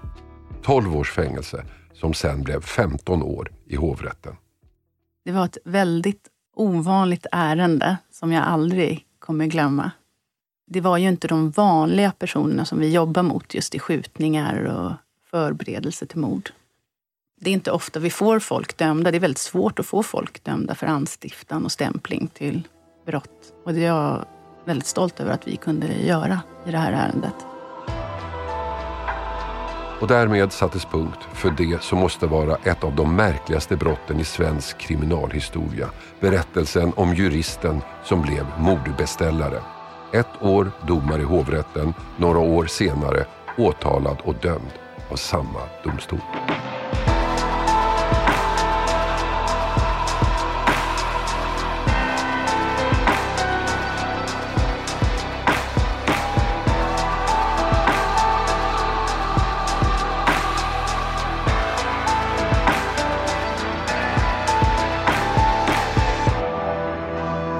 12 0.64 0.96
års 0.96 1.12
fängelse. 1.12 1.66
som 1.94 2.14
sen 2.14 2.44
blev 2.44 2.62
15 2.62 3.24
år 3.24 3.52
i 3.68 3.76
hovrätten. 3.76 4.36
Det 5.26 5.32
var 5.32 5.46
ett 5.46 5.58
väldigt 5.66 6.28
ovanligt 6.56 7.26
ärende 7.32 7.98
som 8.12 8.32
jag 8.32 8.44
aldrig 8.44 9.06
kommer 9.20 9.46
glömma. 9.46 9.92
Det 10.68 10.82
var 10.82 10.98
ju 10.98 11.10
inte 11.10 11.28
de 11.28 11.52
vanliga 11.52 12.12
personerna 12.12 12.66
som 12.66 12.80
vi 12.80 12.92
jobbar 12.92 13.24
mot 13.24 13.54
just 13.54 13.76
i 13.76 13.80
skjutningar 13.80 14.64
och 14.64 14.92
förberedelse 15.32 16.06
till 16.06 16.20
mord. 16.20 16.52
Det 17.42 17.50
är 17.50 17.54
inte 17.54 17.72
ofta 17.72 18.00
vi 18.00 18.10
får 18.10 18.40
folk 18.40 18.78
dömda. 18.78 19.12
Det 19.12 19.18
är 19.18 19.20
väldigt 19.20 19.38
svårt 19.38 19.80
att 19.80 19.86
få 19.86 20.04
folk 20.04 20.44
dömda 20.44 20.76
för 20.76 20.88
anstiftan 20.88 21.66
och 21.66 21.72
stämpling 21.72 22.28
till 22.28 22.68
brott. 23.06 23.54
Och 23.66 23.74
det 23.74 23.80
är 23.80 23.88
jag 23.88 24.26
väldigt 24.66 24.88
stolt 24.88 25.20
över 25.20 25.32
att 25.32 25.48
vi 25.48 25.56
kunde 25.56 25.88
göra 25.88 26.42
i 26.68 26.72
det 26.72 26.78
här 26.78 26.92
ärendet. 26.92 27.53
Och 30.04 30.10
därmed 30.10 30.52
sattes 30.52 30.86
punkt 30.86 31.20
för 31.34 31.52
det 31.52 31.84
som 31.84 32.00
måste 32.00 32.28
vara 32.28 32.56
ett 32.64 32.84
av 32.84 32.96
de 32.96 33.16
märkligaste 33.16 33.76
brotten 33.76 34.20
i 34.20 34.24
svensk 34.24 34.78
kriminalhistoria. 34.78 35.90
Berättelsen 36.20 36.94
om 36.96 37.14
juristen 37.14 37.82
som 38.04 38.22
blev 38.22 38.46
mordbeställare. 38.58 39.62
Ett 40.14 40.42
år 40.42 40.72
domare 40.88 41.22
i 41.22 41.26
hovrätten, 41.26 41.94
några 42.18 42.40
år 42.40 42.66
senare 42.66 43.26
åtalad 43.58 44.18
och 44.24 44.36
dömd 44.36 44.72
av 45.10 45.16
samma 45.16 45.60
domstol. 45.84 46.20